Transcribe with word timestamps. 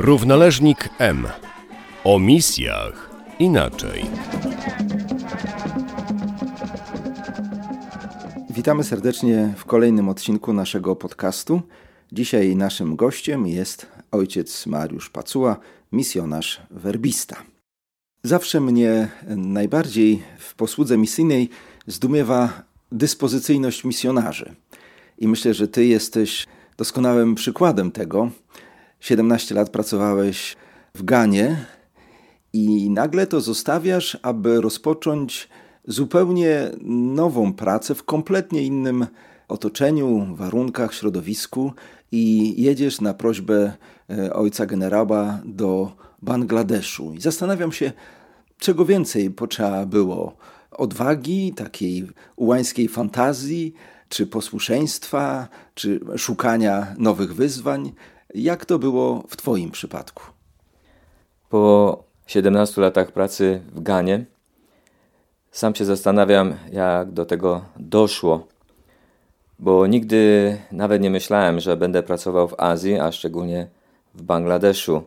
Równoleżnik 0.00 0.88
M. 0.98 1.26
O 2.04 2.18
misjach 2.18 3.10
inaczej. 3.38 4.04
Witamy 8.50 8.84
serdecznie 8.84 9.54
w 9.56 9.64
kolejnym 9.64 10.08
odcinku 10.08 10.52
naszego 10.52 10.96
podcastu. 10.96 11.62
Dzisiaj 12.12 12.56
naszym 12.56 12.96
gościem 12.96 13.46
jest 13.46 13.86
ojciec 14.10 14.66
Mariusz 14.66 15.10
Pacuła, 15.10 15.56
misjonarz 15.92 16.62
werbista. 16.70 17.36
Zawsze 18.22 18.60
mnie 18.60 19.08
najbardziej 19.36 20.22
w 20.38 20.54
posłudze 20.54 20.98
misyjnej 20.98 21.48
zdumiewa 21.86 22.62
dyspozycyjność 22.92 23.84
misjonarzy. 23.84 24.54
I 25.18 25.28
myślę, 25.28 25.54
że 25.54 25.68
Ty 25.68 25.86
jesteś 25.86 26.46
doskonałym 26.76 27.34
przykładem 27.34 27.92
tego. 27.92 28.30
17 29.00 29.54
lat 29.54 29.70
pracowałeś 29.70 30.56
w 30.94 31.02
Ganie 31.02 31.66
i 32.52 32.90
nagle 32.90 33.26
to 33.26 33.40
zostawiasz, 33.40 34.18
aby 34.22 34.60
rozpocząć 34.60 35.48
zupełnie 35.86 36.70
nową 37.14 37.52
pracę 37.52 37.94
w 37.94 38.04
kompletnie 38.04 38.62
innym 38.62 39.06
otoczeniu, 39.48 40.26
warunkach, 40.34 40.94
środowisku 40.94 41.72
i 42.12 42.54
jedziesz 42.62 43.00
na 43.00 43.14
prośbę 43.14 43.72
e, 44.10 44.32
ojca 44.32 44.66
generała 44.66 45.40
do 45.44 45.92
Bangladeszu. 46.22 47.12
I 47.14 47.20
zastanawiam 47.20 47.72
się, 47.72 47.92
czego 48.58 48.84
więcej 48.84 49.30
potrzeba 49.30 49.86
było 49.86 50.36
odwagi, 50.70 51.52
takiej 51.56 52.08
ułańskiej 52.36 52.88
fantazji, 52.88 53.74
czy 54.08 54.26
posłuszeństwa, 54.26 55.48
czy 55.74 56.00
szukania 56.16 56.94
nowych 56.98 57.34
wyzwań. 57.34 57.92
Jak 58.34 58.64
to 58.64 58.78
było 58.78 59.24
w 59.28 59.36
Twoim 59.36 59.70
przypadku? 59.70 60.22
Po 61.48 62.04
17 62.26 62.80
latach 62.80 63.12
pracy 63.12 63.60
w 63.72 63.82
Ganie 63.82 64.24
sam 65.50 65.74
się 65.74 65.84
zastanawiam, 65.84 66.54
jak 66.72 67.10
do 67.10 67.26
tego 67.26 67.64
doszło, 67.76 68.46
bo 69.58 69.86
nigdy 69.86 70.56
nawet 70.72 71.02
nie 71.02 71.10
myślałem, 71.10 71.60
że 71.60 71.76
będę 71.76 72.02
pracował 72.02 72.48
w 72.48 72.60
Azji, 72.60 72.98
a 72.98 73.12
szczególnie 73.12 73.68
w 74.14 74.22
Bangladeszu. 74.22 75.02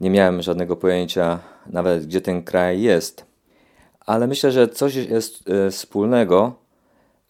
Nie 0.00 0.10
miałem 0.10 0.42
żadnego 0.42 0.76
pojęcia 0.76 1.38
nawet, 1.66 2.06
gdzie 2.06 2.20
ten 2.20 2.42
kraj 2.42 2.80
jest. 2.80 3.24
Ale 4.00 4.26
myślę, 4.26 4.52
że 4.52 4.68
coś 4.68 4.94
jest 4.94 5.50
e, 5.50 5.70
wspólnego, 5.70 6.54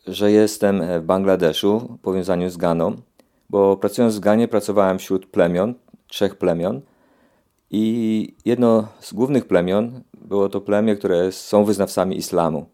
że 0.07 0.33
jestem 0.33 0.83
w 1.01 1.03
Bangladeszu 1.03 1.97
w 1.99 2.03
powiązaniu 2.03 2.51
z 2.51 2.57
Ganą, 2.57 2.97
bo 3.51 3.77
pracując 3.77 4.17
w 4.17 4.21
Ganie 4.21 4.49
pracowałem 4.49 4.99
wśród 4.99 5.27
plemion, 5.27 5.75
trzech 6.07 6.35
plemion 6.35 6.81
i 7.71 8.35
jedno 8.45 8.89
z 9.01 9.13
głównych 9.13 9.45
plemion 9.45 10.01
było 10.15 10.49
to 10.49 10.61
plemię, 10.61 10.97
które 10.97 11.33
są 11.33 11.65
wyznawcami 11.65 12.17
islamu. 12.17 12.67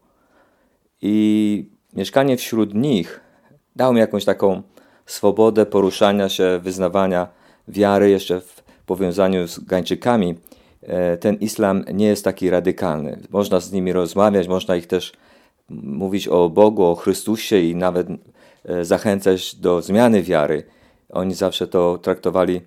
I 1.01 1.69
mieszkanie 1.93 2.37
wśród 2.37 2.73
nich 2.73 3.21
dało 3.75 3.93
mi 3.93 3.99
jakąś 3.99 4.25
taką 4.25 4.61
swobodę 5.05 5.65
poruszania 5.65 6.29
się, 6.29 6.59
wyznawania 6.63 7.27
wiary 7.67 8.09
jeszcze 8.09 8.41
w 8.41 8.63
powiązaniu 8.85 9.47
z 9.47 9.59
Gańczykami. 9.59 10.35
E, 10.81 11.17
ten 11.17 11.35
islam 11.35 11.83
nie 11.93 12.05
jest 12.05 12.23
taki 12.23 12.49
radykalny. 12.49 13.19
Można 13.29 13.59
z 13.59 13.71
nimi 13.71 13.93
rozmawiać, 13.93 14.47
można 14.47 14.75
ich 14.75 14.87
też 14.87 15.13
mówić 15.69 16.27
o 16.27 16.49
Bogu, 16.49 16.83
o 16.83 16.95
Chrystusie 16.95 17.59
i 17.59 17.75
nawet 17.75 18.07
zachęcać 18.81 19.55
do 19.55 19.81
zmiany 19.81 20.23
wiary. 20.23 20.63
Oni 21.09 21.33
zawsze 21.33 21.67
to 21.67 21.97
traktowali 21.97 22.61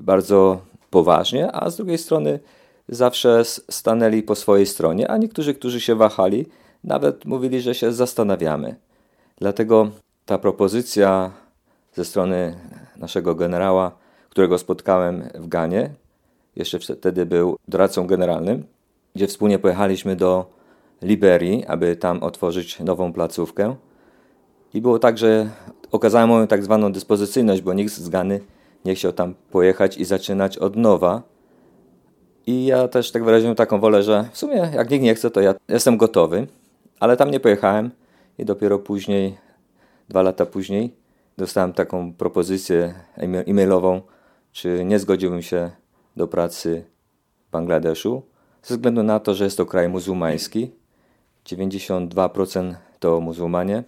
bardzo 0.00 0.60
poważnie, 0.90 1.52
a 1.52 1.70
z 1.70 1.76
drugiej 1.76 1.98
strony 1.98 2.40
zawsze 2.88 3.44
stanęli 3.70 4.22
po 4.22 4.34
swojej 4.34 4.66
stronie, 4.66 5.10
a 5.10 5.16
niektórzy, 5.16 5.54
którzy 5.54 5.80
się 5.80 5.94
wahali, 5.94 6.46
nawet 6.84 7.24
mówili, 7.24 7.60
że 7.60 7.74
się 7.74 7.92
zastanawiamy. 7.92 8.76
Dlatego 9.36 9.90
ta 10.26 10.38
propozycja 10.38 11.30
ze 11.94 12.04
strony 12.04 12.56
naszego 12.96 13.34
generała, 13.34 13.92
którego 14.30 14.58
spotkałem 14.58 15.28
w 15.34 15.48
Ganie, 15.48 15.90
jeszcze 16.56 16.78
wtedy 16.78 17.26
był 17.26 17.58
doradcą 17.68 18.06
generalnym, 18.06 18.64
gdzie 19.14 19.26
wspólnie 19.26 19.58
pojechaliśmy 19.58 20.16
do 20.16 20.46
Liberii, 21.02 21.64
aby 21.66 21.96
tam 21.96 22.22
otworzyć 22.22 22.80
nową 22.80 23.12
placówkę. 23.12 23.76
I 24.74 24.80
było 24.80 24.98
tak, 24.98 25.18
że 25.18 25.50
okazałem 25.92 26.28
moją 26.28 26.46
tak 26.46 26.64
zwaną 26.64 26.92
dyspozycyjność, 26.92 27.62
bo 27.62 27.72
nikt 27.72 27.92
z 27.92 28.08
Gany 28.08 28.40
nie 28.84 28.94
chciał 28.94 29.12
tam 29.12 29.34
pojechać 29.50 29.96
i 29.96 30.04
zaczynać 30.04 30.58
od 30.58 30.76
nowa. 30.76 31.22
I 32.46 32.66
ja 32.66 32.88
też 32.88 33.12
tak 33.12 33.24
wyraziłem 33.24 33.54
taką 33.54 33.80
wolę, 33.80 34.02
że 34.02 34.28
w 34.32 34.38
sumie 34.38 34.70
jak 34.74 34.90
nikt 34.90 35.04
nie 35.04 35.14
chce, 35.14 35.30
to 35.30 35.40
ja 35.40 35.54
jestem 35.68 35.96
gotowy. 35.96 36.46
Ale 37.00 37.16
tam 37.16 37.30
nie 37.30 37.40
pojechałem 37.40 37.90
i 38.38 38.44
dopiero 38.44 38.78
później, 38.78 39.36
dwa 40.08 40.22
lata 40.22 40.46
później, 40.46 40.94
dostałem 41.38 41.72
taką 41.72 42.12
propozycję 42.12 42.94
e-mailową, 43.46 44.00
czy 44.52 44.84
nie 44.84 44.98
zgodziłbym 44.98 45.42
się 45.42 45.70
do 46.16 46.28
pracy 46.28 46.84
w 47.48 47.50
Bangladeszu, 47.50 48.22
ze 48.62 48.74
względu 48.74 49.02
na 49.02 49.20
to, 49.20 49.34
że 49.34 49.44
jest 49.44 49.56
to 49.56 49.66
kraj 49.66 49.88
muzułmański. 49.88 50.70
92% 51.46 52.74
to 53.00 53.20
muzułmanie, 53.20 53.84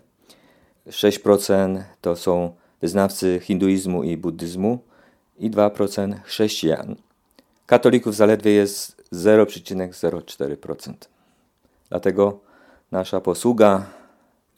6% 0.86 1.82
to 2.00 2.16
są 2.16 2.54
wyznawcy 2.80 3.40
hinduizmu 3.42 4.04
i 4.04 4.16
buddyzmu 4.16 4.78
i 5.38 5.50
2% 5.50 6.22
chrześcijan. 6.22 6.96
Katolików 7.66 8.14
zaledwie 8.14 8.52
jest 8.52 9.04
0,04%. 9.12 10.94
Dlatego 11.88 12.40
nasza 12.92 13.20
posługa 13.20 13.86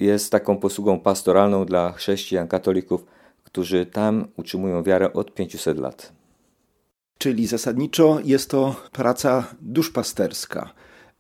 jest 0.01 0.33
taką 0.33 0.57
posługą 0.57 1.01
pastoralną 1.01 1.65
dla 1.65 1.93
chrześcijan, 1.93 2.49
katolików, 2.49 3.05
którzy 3.45 3.87
tam 3.87 4.29
utrzymują 4.37 4.83
wiarę 4.83 5.13
od 5.13 5.35
500 5.35 5.79
lat. 5.79 6.13
Czyli 7.19 7.47
zasadniczo 7.47 8.19
jest 8.25 8.51
to 8.51 8.77
praca 8.93 9.45
duszpasterska. 9.61 10.71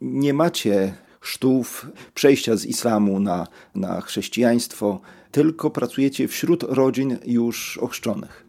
Nie 0.00 0.34
macie 0.34 0.94
sztów 1.26 1.86
przejścia 2.14 2.56
z 2.56 2.64
islamu 2.64 3.20
na, 3.20 3.46
na 3.74 4.00
chrześcijaństwo, 4.00 5.00
tylko 5.30 5.70
pracujecie 5.70 6.28
wśród 6.28 6.62
rodzin 6.62 7.18
już 7.24 7.78
ochrzczonych. 7.78 8.46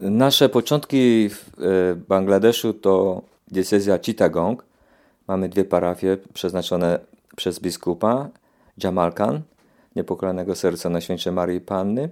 Nasze 0.00 0.48
początki 0.48 1.28
w 1.28 1.48
e, 1.58 1.94
Bangladeszu 1.94 2.72
to 2.72 3.22
diecezja 3.48 3.98
Chittagong. 3.98 4.64
Mamy 5.28 5.48
dwie 5.48 5.64
parafie 5.64 6.18
przeznaczone 6.34 6.98
przez 7.36 7.60
biskupa 7.60 8.28
Jamal 8.84 9.12
Khan, 9.12 9.42
Serca 10.54 10.90
Najświętszej 10.90 11.32
Marii 11.32 11.60
Panny 11.60 12.08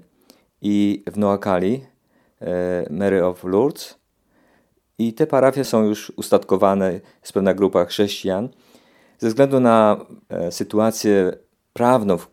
i 0.62 1.02
w 1.06 1.18
Noakali 1.18 1.84
e, 2.40 2.86
Mary 2.90 3.24
of 3.24 3.44
Lourdes. 3.44 3.98
I 4.98 5.12
te 5.12 5.26
parafie 5.26 5.64
są 5.64 5.84
już 5.84 6.12
ustatkowane, 6.16 6.92
jest 6.92 7.32
pewna 7.32 7.54
grupa 7.54 7.84
chrześcijan. 7.84 8.48
Ze 9.22 9.28
względu 9.28 9.60
na 9.60 10.06
e, 10.28 10.52
sytuację 10.52 11.32
prawną 11.72 12.18
w 12.18 12.28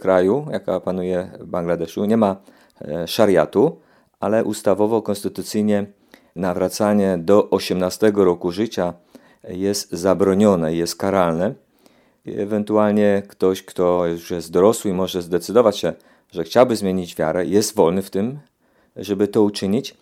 kraju, 0.00 0.46
jaka 0.50 0.80
panuje 0.80 1.30
w 1.40 1.46
Bangladeszu, 1.46 2.04
nie 2.04 2.16
ma 2.16 2.36
szariatu, 3.06 3.80
ale 4.20 4.44
ustawowo, 4.44 5.02
konstytucyjnie 5.02 5.86
nawracanie 6.36 7.18
do 7.18 7.50
18 7.50 8.12
roku 8.14 8.52
życia 8.52 8.94
jest 9.48 9.92
zabronione, 9.92 10.74
jest 10.74 10.96
karalne. 10.96 11.54
Ewentualnie 12.26 13.22
ktoś, 13.28 13.62
kto 13.62 14.06
już 14.06 14.30
jest 14.30 14.50
dorosły 14.50 14.90
i 14.90 14.94
może 14.94 15.22
zdecydować 15.22 15.78
się, 15.78 15.92
że 16.30 16.44
chciałby 16.44 16.76
zmienić 16.76 17.14
wiarę, 17.16 17.46
jest 17.46 17.76
wolny 17.76 18.02
w 18.02 18.10
tym, 18.10 18.38
żeby 18.96 19.28
to 19.28 19.42
uczynić, 19.42 19.96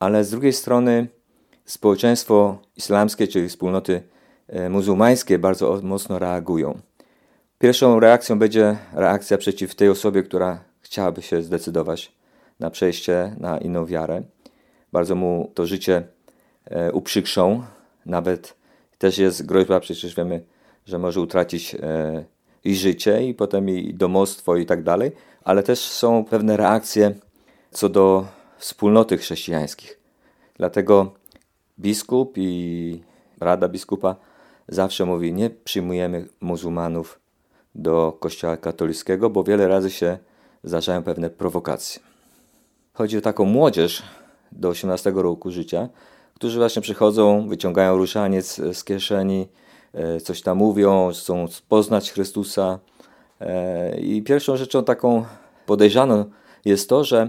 ale 0.00 0.24
z 0.24 0.30
drugiej 0.30 0.52
strony 0.52 1.06
społeczeństwo 1.64 2.58
islamskie, 2.76 3.28
czyli 3.28 3.48
wspólnoty 3.48 3.94
e, 3.94 4.13
muzułmańskie 4.70 5.38
bardzo 5.38 5.80
mocno 5.82 6.18
reagują. 6.18 6.78
Pierwszą 7.58 8.00
reakcją 8.00 8.38
będzie 8.38 8.76
reakcja 8.92 9.38
przeciw 9.38 9.74
tej 9.74 9.88
osobie, 9.88 10.22
która 10.22 10.64
chciałaby 10.80 11.22
się 11.22 11.42
zdecydować 11.42 12.12
na 12.60 12.70
przejście 12.70 13.36
na 13.38 13.58
inną 13.58 13.86
wiarę. 13.86 14.22
Bardzo 14.92 15.14
mu 15.14 15.50
to 15.54 15.66
życie 15.66 16.02
e, 16.64 16.92
uprzykrzą. 16.92 17.62
Nawet 18.06 18.56
też 18.98 19.18
jest 19.18 19.46
groźba, 19.46 19.80
przecież 19.80 20.14
wiemy, 20.14 20.44
że 20.86 20.98
może 20.98 21.20
utracić 21.20 21.74
e, 21.74 22.24
i 22.64 22.74
życie, 22.74 23.26
i 23.26 23.34
potem 23.34 23.68
i 23.68 23.94
domostwo, 23.94 24.56
i 24.56 24.66
tak 24.66 24.82
dalej, 24.82 25.12
ale 25.44 25.62
też 25.62 25.78
są 25.80 26.24
pewne 26.24 26.56
reakcje 26.56 27.14
co 27.70 27.88
do 27.88 28.26
wspólnoty 28.58 29.18
chrześcijańskich. 29.18 30.00
Dlatego 30.56 31.14
biskup 31.78 32.32
i 32.36 33.02
rada 33.40 33.68
biskupa 33.68 34.16
zawsze 34.68 35.04
mówi: 35.04 35.32
Nie 35.32 35.50
przyjmujemy 35.50 36.28
muzułmanów 36.40 37.20
do 37.74 38.16
kościoła 38.20 38.56
katolickiego, 38.56 39.30
bo 39.30 39.44
wiele 39.44 39.68
razy 39.68 39.90
się 39.90 40.18
zdarzają 40.64 41.02
pewne 41.02 41.30
prowokacje. 41.30 42.02
Chodzi 42.92 43.18
o 43.18 43.20
taką 43.20 43.44
młodzież 43.44 44.02
do 44.52 44.68
18 44.68 45.12
roku 45.14 45.50
życia, 45.50 45.88
którzy 46.34 46.58
właśnie 46.58 46.82
przychodzą, 46.82 47.48
wyciągają 47.48 47.96
ruszaniec 47.96 48.60
z 48.72 48.84
kieszeni, 48.84 49.48
e, 49.92 50.20
coś 50.20 50.42
tam 50.42 50.58
mówią, 50.58 51.10
chcą 51.12 51.46
poznać 51.68 52.12
Chrystusa. 52.12 52.78
E, 53.40 54.00
I 54.00 54.22
pierwszą 54.22 54.56
rzeczą 54.56 54.84
taką 54.84 55.24
podejrzaną 55.66 56.24
jest 56.64 56.88
to, 56.88 57.04
że 57.04 57.28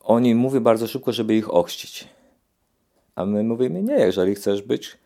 oni 0.00 0.34
mówią 0.34 0.60
bardzo 0.60 0.86
szybko, 0.86 1.12
żeby 1.12 1.34
ich 1.34 1.54
ochrzcić. 1.54 2.08
A 3.14 3.26
my 3.26 3.42
mówimy, 3.42 3.82
nie, 3.82 3.94
jeżeli 3.94 4.34
chcesz 4.34 4.62
być 4.62 4.98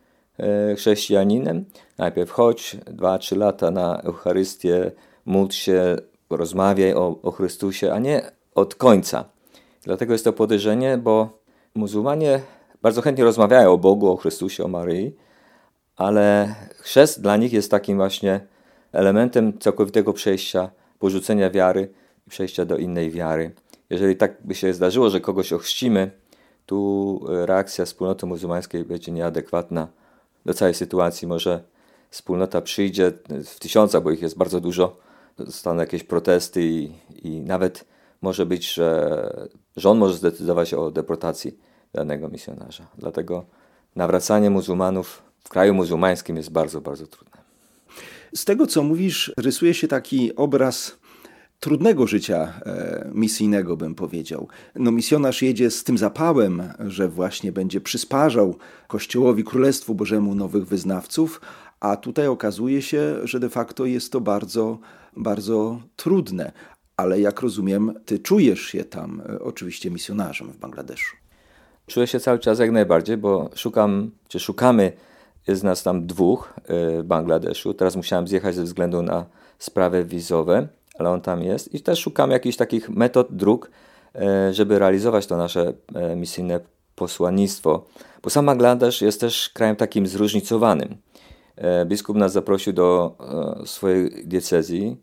chrześcijaninem, 0.77 1.65
najpierw 1.99 2.31
chodź 2.31 2.77
dwa, 2.87 3.19
trzy 3.19 3.37
lata 3.37 3.71
na 3.71 4.01
Eucharystię, 4.03 4.93
módl 5.25 5.53
się, 5.53 5.97
rozmawiaj 6.31 6.95
o, 6.95 7.19
o 7.23 7.31
Chrystusie, 7.31 7.93
a 7.93 7.99
nie 7.99 8.23
od 8.55 8.75
końca. 8.75 9.25
Dlatego 9.83 10.13
jest 10.13 10.25
to 10.25 10.33
podejrzenie, 10.33 10.99
bo 10.99 11.29
muzułmanie 11.75 12.41
bardzo 12.83 13.03
chętnie 13.03 13.25
rozmawiają 13.25 13.73
o 13.73 13.79
Bogu, 13.79 14.13
o 14.13 14.17
Chrystusie, 14.17 14.65
o 14.65 14.69
Maryi, 14.69 15.17
ale 15.97 16.55
chrzest 16.79 17.23
dla 17.23 17.37
nich 17.37 17.53
jest 17.53 17.71
takim 17.71 17.97
właśnie 17.97 18.41
elementem 18.93 19.59
całkowitego 19.59 20.13
przejścia, 20.13 20.71
porzucenia 20.99 21.51
wiary 21.51 21.89
i 22.27 22.31
przejścia 22.31 22.65
do 22.65 22.77
innej 22.77 23.11
wiary. 23.11 23.55
Jeżeli 23.91 24.17
tak 24.17 24.37
by 24.45 24.55
się 24.55 24.73
zdarzyło, 24.73 25.11
że 25.11 25.21
kogoś 25.21 25.53
ochrzcimy, 25.53 26.11
tu 26.67 27.21
reakcja 27.29 27.85
wspólnoty 27.85 28.27
muzułmańskiej 28.27 28.85
będzie 28.85 29.13
nieadekwatna 29.13 29.89
do 30.47 30.55
całej 30.55 30.75
sytuacji. 30.75 31.29
Może 31.29 31.63
wspólnota 32.11 32.61
przyjdzie 32.61 33.13
w 33.45 33.59
tysiącach, 33.59 34.03
bo 34.03 34.11
ich 34.11 34.23
jest 34.23 34.37
bardzo 34.37 34.61
dużo, 34.61 34.97
zostaną 35.39 35.81
jakieś 35.81 36.05
protesty 36.05 36.63
i, 36.63 36.93
i 37.23 37.41
nawet 37.41 37.85
może 38.23 38.47
być, 38.47 38.73
że 38.73 39.49
rząd 39.77 40.01
może 40.01 40.15
zdecydować 40.15 40.75
o 40.75 40.91
deportacji 40.91 41.59
danego 41.93 42.29
misjonarza. 42.29 42.87
Dlatego 42.99 43.45
nawracanie 43.97 44.51
muzułmanów 44.51 45.23
w 45.45 45.49
kraju 45.49 45.75
muzułmańskim 45.75 46.37
jest 46.37 46.51
bardzo, 46.51 46.81
bardzo 46.81 47.07
trudne. 47.07 47.41
Z 48.35 48.45
tego, 48.45 48.67
co 48.67 48.83
mówisz, 48.83 49.33
rysuje 49.37 49.75
się 49.75 49.89
taki 49.89 50.37
obraz 50.37 50.97
trudnego 51.61 52.07
życia 52.07 52.53
e, 52.67 53.11
misyjnego, 53.15 53.77
bym 53.77 53.95
powiedział. 53.95 54.49
No, 54.75 54.91
misjonarz 54.91 55.43
jedzie 55.43 55.71
z 55.71 55.85
tym 55.85 55.99
zapałem, 55.99 56.63
że 56.79 57.09
właśnie 57.09 57.53
będzie 57.53 57.81
przysparzał 57.81 58.57
Kościołowi, 58.89 59.45
Królestwu 59.45 59.95
Bożemu 59.95 60.35
nowych 60.35 60.67
wyznawców, 60.67 61.41
a 61.81 61.97
tutaj 61.97 62.27
okazuje 62.27 62.83
się, 62.83 63.17
że 63.25 63.41
de 63.41 63.49
facto 63.49 63.87
jest 63.87 64.13
to 64.13 64.21
bardzo, 64.21 64.79
bardzo 65.17 65.81
trudne. 65.97 66.53
Ale 66.97 67.21
jak 67.21 67.41
rozumiem, 67.41 67.95
ty 68.05 68.19
czujesz 68.19 68.61
się 68.61 68.85
tam 68.85 69.23
e, 69.29 69.41
oczywiście 69.41 69.91
misjonarzem 69.91 70.53
w 70.53 70.57
Bangladeszu. 70.57 71.17
Czuję 71.87 72.07
się 72.07 72.21
cały 72.21 72.39
czas 72.39 72.59
jak 72.59 72.71
najbardziej, 72.71 73.17
bo 73.17 73.51
szukam, 73.55 74.11
czy 74.29 74.41
szukamy, 74.41 74.93
jest 75.49 75.63
nas 75.63 75.83
tam 75.83 76.07
dwóch 76.07 76.55
e, 76.57 77.03
w 77.03 77.07
Bangladeszu. 77.07 77.75
Teraz 77.75 77.97
musiałem 77.97 78.29
zjechać 78.29 78.55
ze 78.55 78.65
względu 78.65 79.03
na 79.03 79.27
sprawy 79.59 80.05
wizowe, 80.05 80.69
ale 81.01 81.11
on 81.11 81.21
tam 81.21 81.43
jest. 81.43 81.75
I 81.75 81.81
też 81.81 81.99
szukam 81.99 82.31
jakichś 82.31 82.57
takich 82.57 82.89
metod, 82.89 83.29
dróg, 83.31 83.71
e, 84.15 84.55
żeby 84.55 84.79
realizować 84.79 85.27
to 85.27 85.37
nasze 85.37 85.73
misyjne 86.17 86.61
posłannictwo. 86.95 87.87
Bo 88.23 88.31
sam 88.31 88.47
Bangladesz 88.47 89.03
jest 89.03 89.21
też 89.21 89.51
krajem 89.55 89.77
takim 89.77 90.07
zróżnicowanym. 90.07 90.97
Biskup 91.87 92.17
nas 92.17 92.33
zaprosił 92.33 92.73
do 92.73 93.17
swojej 93.65 94.27
diecezji, 94.27 94.97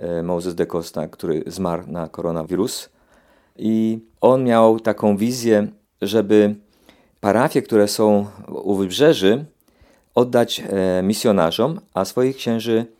E, 0.00 0.22
Moses 0.22 0.54
de 0.54 0.66
Costa, 0.66 1.08
który 1.08 1.42
zmarł 1.46 1.82
na 1.86 2.08
koronawirus. 2.08 2.88
I 3.56 3.98
on 4.20 4.44
miał 4.44 4.80
taką 4.80 5.16
wizję, 5.16 5.68
żeby 6.02 6.54
parafie, 7.20 7.62
które 7.62 7.88
są 7.88 8.26
u 8.48 8.74
wybrzeży, 8.74 9.44
oddać 10.14 10.60
e, 10.60 11.02
misjonarzom, 11.02 11.80
a 11.94 12.04
swoich 12.04 12.36
księży 12.36 12.78
e, 12.78 12.99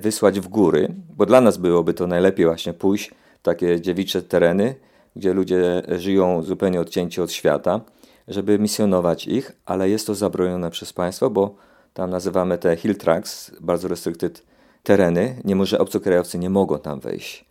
wysłać 0.00 0.40
w 0.40 0.48
góry, 0.48 0.88
bo 1.16 1.26
dla 1.26 1.40
nas 1.40 1.56
byłoby 1.56 1.94
to 1.94 2.06
najlepiej 2.06 2.46
właśnie 2.46 2.72
pójść 2.72 3.10
w 3.38 3.42
takie 3.42 3.80
dziewicze 3.80 4.22
tereny, 4.22 4.74
gdzie 5.16 5.32
ludzie 5.32 5.82
żyją 5.88 6.42
zupełnie 6.42 6.80
odcięci 6.80 7.20
od 7.20 7.32
świata, 7.32 7.80
żeby 8.28 8.58
misjonować 8.58 9.26
ich, 9.26 9.52
ale 9.66 9.88
jest 9.88 10.06
to 10.06 10.14
zabronione 10.14 10.70
przez 10.70 10.92
państwo, 10.92 11.30
bo 11.30 11.54
tam 11.94 12.10
nazywamy 12.10 12.58
te 12.58 12.76
hill 12.76 12.96
tracks, 12.96 13.50
bardzo 13.60 13.88
restricted 13.88 14.42
tereny, 14.82 15.36
nie 15.44 15.56
może 15.56 15.78
obcokrajowcy 15.78 16.38
nie 16.38 16.50
mogą 16.50 16.78
tam 16.78 17.00
wejść. 17.00 17.44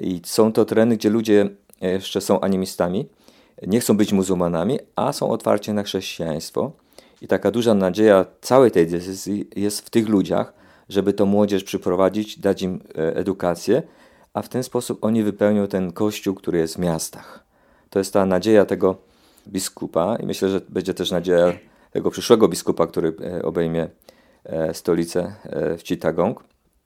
I 0.00 0.20
są 0.24 0.52
to 0.52 0.64
tereny, 0.64 0.96
gdzie 0.96 1.10
ludzie 1.10 1.48
jeszcze 1.80 2.20
są 2.20 2.40
animistami, 2.40 3.08
nie 3.66 3.80
chcą 3.80 3.96
być 3.96 4.12
muzułmanami, 4.12 4.78
a 4.96 5.12
są 5.12 5.30
otwarci 5.30 5.72
na 5.72 5.82
chrześcijaństwo. 5.82 6.72
I 7.22 7.26
taka 7.28 7.50
duża 7.50 7.74
nadzieja 7.74 8.26
całej 8.40 8.70
tej 8.70 8.86
decyzji 8.86 9.48
jest 9.56 9.80
w 9.80 9.90
tych 9.90 10.08
ludziach, 10.08 10.52
żeby 10.88 11.12
to 11.12 11.26
młodzież 11.26 11.64
przyprowadzić, 11.64 12.38
dać 12.38 12.62
im 12.62 12.80
e, 12.98 13.16
edukację, 13.16 13.82
a 14.34 14.42
w 14.42 14.48
ten 14.48 14.62
sposób 14.62 15.04
oni 15.04 15.22
wypełnią 15.22 15.66
ten 15.66 15.92
kościół, 15.92 16.34
który 16.34 16.58
jest 16.58 16.76
w 16.76 16.78
miastach. 16.78 17.44
To 17.90 17.98
jest 17.98 18.12
ta 18.12 18.26
nadzieja 18.26 18.64
tego 18.64 18.96
biskupa 19.48 20.16
i 20.16 20.26
myślę, 20.26 20.48
że 20.48 20.60
będzie 20.68 20.94
też 20.94 21.10
nadzieja 21.10 21.52
tego 21.90 22.10
przyszłego 22.10 22.48
biskupa, 22.48 22.86
który 22.86 23.14
e, 23.20 23.42
obejmie 23.42 23.88
e, 24.44 24.74
stolicę 24.74 25.34
w 25.78 25.80
Chittagong. 25.84 26.44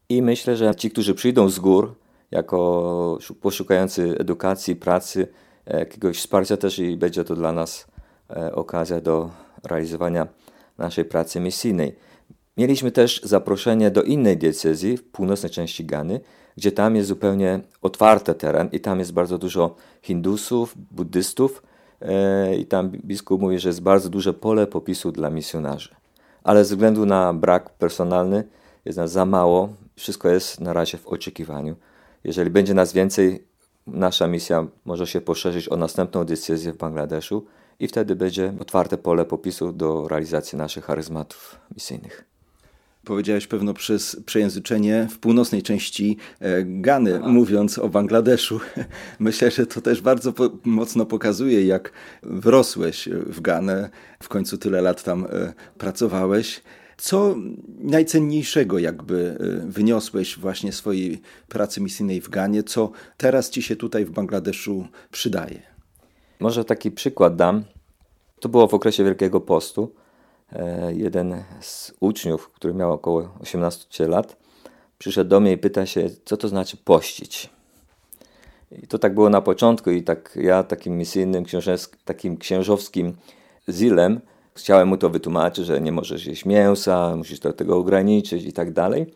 I 0.08 0.22
myślę, 0.22 0.56
że 0.56 0.74
ci, 0.74 0.90
którzy 0.90 1.14
przyjdą 1.14 1.48
z 1.48 1.58
gór, 1.58 1.94
jako 2.30 3.18
poszukający 3.40 4.16
edukacji, 4.18 4.76
pracy, 4.76 5.28
jakiegoś 5.66 6.18
wsparcia 6.18 6.56
też 6.56 6.78
i 6.78 6.96
będzie 6.96 7.24
to 7.24 7.36
dla 7.36 7.52
nas 7.52 7.86
okazja 8.52 9.00
do 9.00 9.30
realizowania 9.64 10.26
naszej 10.78 11.04
pracy 11.04 11.40
misyjnej. 11.40 11.96
Mieliśmy 12.56 12.90
też 12.90 13.20
zaproszenie 13.24 13.90
do 13.90 14.02
innej 14.02 14.36
diecezji 14.36 14.96
w 14.96 15.04
północnej 15.04 15.52
części 15.52 15.84
Gany, 15.84 16.20
gdzie 16.56 16.72
tam 16.72 16.96
jest 16.96 17.08
zupełnie 17.08 17.60
otwarty 17.82 18.34
teren 18.34 18.68
i 18.72 18.80
tam 18.80 18.98
jest 18.98 19.12
bardzo 19.12 19.38
dużo 19.38 19.76
Hindusów, 20.02 20.74
buddystów 20.90 21.62
e, 22.00 22.56
i 22.56 22.66
tam 22.66 22.90
biskup 22.90 23.40
mówi, 23.40 23.58
że 23.58 23.68
jest 23.68 23.82
bardzo 23.82 24.08
duże 24.08 24.34
pole 24.34 24.66
popisu 24.66 25.12
dla 25.12 25.30
misjonarzy. 25.30 25.94
Ale 26.42 26.64
ze 26.64 26.74
względu 26.74 27.06
na 27.06 27.34
brak 27.34 27.70
personalny 27.70 28.44
jest 28.84 28.98
nas 28.98 29.12
za 29.12 29.24
mało, 29.24 29.68
wszystko 29.96 30.28
jest 30.28 30.60
na 30.60 30.72
razie 30.72 30.98
w 30.98 31.06
oczekiwaniu. 31.06 31.76
Jeżeli 32.24 32.50
będzie 32.50 32.74
nas 32.74 32.92
więcej, 32.92 33.44
nasza 33.86 34.26
misja 34.26 34.66
może 34.84 35.06
się 35.06 35.20
poszerzyć 35.20 35.68
o 35.68 35.76
następną 35.76 36.24
decyzję 36.24 36.72
w 36.72 36.76
Bangladeszu 36.76 37.46
i 37.80 37.88
wtedy 37.88 38.16
będzie 38.16 38.52
otwarte 38.60 38.98
pole 38.98 39.24
popisu 39.24 39.72
do 39.72 40.08
realizacji 40.08 40.58
naszych 40.58 40.84
charyzmatów 40.84 41.60
misyjnych. 41.74 42.29
Powiedziałeś 43.04 43.46
pewno 43.46 43.74
przez 43.74 44.16
przejęzyczenie 44.26 45.08
w 45.10 45.18
północnej 45.18 45.62
części 45.62 46.16
e, 46.40 46.64
Gany, 46.64 47.16
Aha. 47.20 47.28
mówiąc 47.28 47.78
o 47.78 47.88
Bangladeszu. 47.88 48.60
Myślę, 49.18 49.50
że 49.50 49.66
to 49.66 49.80
też 49.80 50.00
bardzo 50.00 50.32
po 50.32 50.50
mocno 50.64 51.06
pokazuje, 51.06 51.66
jak 51.66 51.92
wrosłeś 52.22 53.08
w 53.12 53.40
Ganę, 53.40 53.90
w 54.22 54.28
końcu 54.28 54.58
tyle 54.58 54.82
lat 54.82 55.02
tam 55.02 55.24
e, 55.24 55.52
pracowałeś. 55.78 56.62
Co 57.00 57.36
najcenniejszego 57.78 58.78
jakby 58.78 59.36
y, 59.64 59.70
wyniosłeś 59.70 60.38
właśnie 60.38 60.72
swojej 60.72 61.20
pracy 61.48 61.80
misyjnej 61.80 62.20
w 62.20 62.28
Ganie, 62.28 62.62
co 62.62 62.90
teraz 63.16 63.50
ci 63.50 63.62
się 63.62 63.76
tutaj 63.76 64.04
w 64.04 64.10
Bangladeszu 64.10 64.86
przydaje? 65.10 65.62
Może 66.40 66.64
taki 66.64 66.90
przykład 66.90 67.36
dam. 67.36 67.64
To 68.40 68.48
było 68.48 68.68
w 68.68 68.74
okresie 68.74 69.04
Wielkiego 69.04 69.40
Postu. 69.40 69.94
E, 70.52 70.92
jeden 70.94 71.44
z 71.60 71.92
uczniów, 72.00 72.48
który 72.48 72.74
miał 72.74 72.92
około 72.92 73.28
18 73.40 74.08
lat, 74.08 74.36
przyszedł 74.98 75.30
do 75.30 75.40
mnie 75.40 75.52
i 75.52 75.58
pyta 75.58 75.86
się, 75.86 76.10
co 76.24 76.36
to 76.36 76.48
znaczy 76.48 76.76
pościć. 76.76 77.50
I 78.82 78.86
to 78.86 78.98
tak 78.98 79.14
było 79.14 79.30
na 79.30 79.40
początku 79.40 79.90
i 79.90 80.02
tak 80.02 80.38
ja 80.42 80.62
takim 80.62 80.98
misyjnym, 80.98 81.44
takim 82.04 82.36
księżowskim 82.36 83.16
zilem 83.68 84.20
Chciałem 84.54 84.88
mu 84.88 84.96
to 84.96 85.10
wytłumaczyć, 85.10 85.66
że 85.66 85.80
nie 85.80 85.92
możesz 85.92 86.26
jeść 86.26 86.44
mięsa, 86.44 87.16
musisz 87.16 87.40
do 87.40 87.52
tego 87.52 87.76
ograniczyć 87.76 88.44
i 88.44 88.52
tak 88.52 88.72
dalej. 88.72 89.06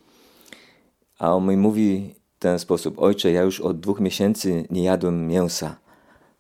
A 1.19 1.35
on 1.35 1.49
mi 1.49 1.57
mówi 1.57 2.15
w 2.37 2.39
ten 2.39 2.59
sposób: 2.59 2.99
Ojcze, 2.99 3.33
ja 3.33 3.43
już 3.43 3.61
od 3.61 3.81
dwóch 3.81 4.01
miesięcy 4.01 4.65
nie 4.71 4.85
jadłem 4.85 5.27
mięsa. 5.27 5.77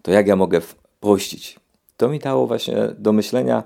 To 0.02 0.10
jak 0.10 0.26
ja 0.26 0.36
mogę 0.36 0.60
pościć? 1.00 1.60
To 1.96 2.08
mi 2.08 2.18
dało 2.18 2.46
właśnie 2.46 2.76
do 2.98 3.12
myślenia, 3.12 3.62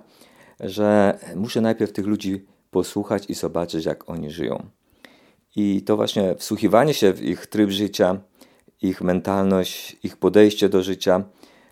że 0.61 1.19
muszę 1.37 1.61
najpierw 1.61 1.93
tych 1.93 2.07
ludzi 2.07 2.47
posłuchać 2.71 3.25
i 3.29 3.35
zobaczyć, 3.35 3.85
jak 3.85 4.11
oni 4.11 4.31
żyją. 4.31 4.67
I 5.57 5.83
to 5.83 5.97
właśnie 5.97 6.35
wsłuchiwanie 6.35 6.95
się 6.95 7.13
w 7.13 7.23
ich 7.23 7.47
tryb 7.47 7.71
życia, 7.71 8.21
ich 8.83 9.01
mentalność, 9.01 9.97
ich 10.03 10.17
podejście 10.17 10.69
do 10.69 10.83
życia 10.83 11.25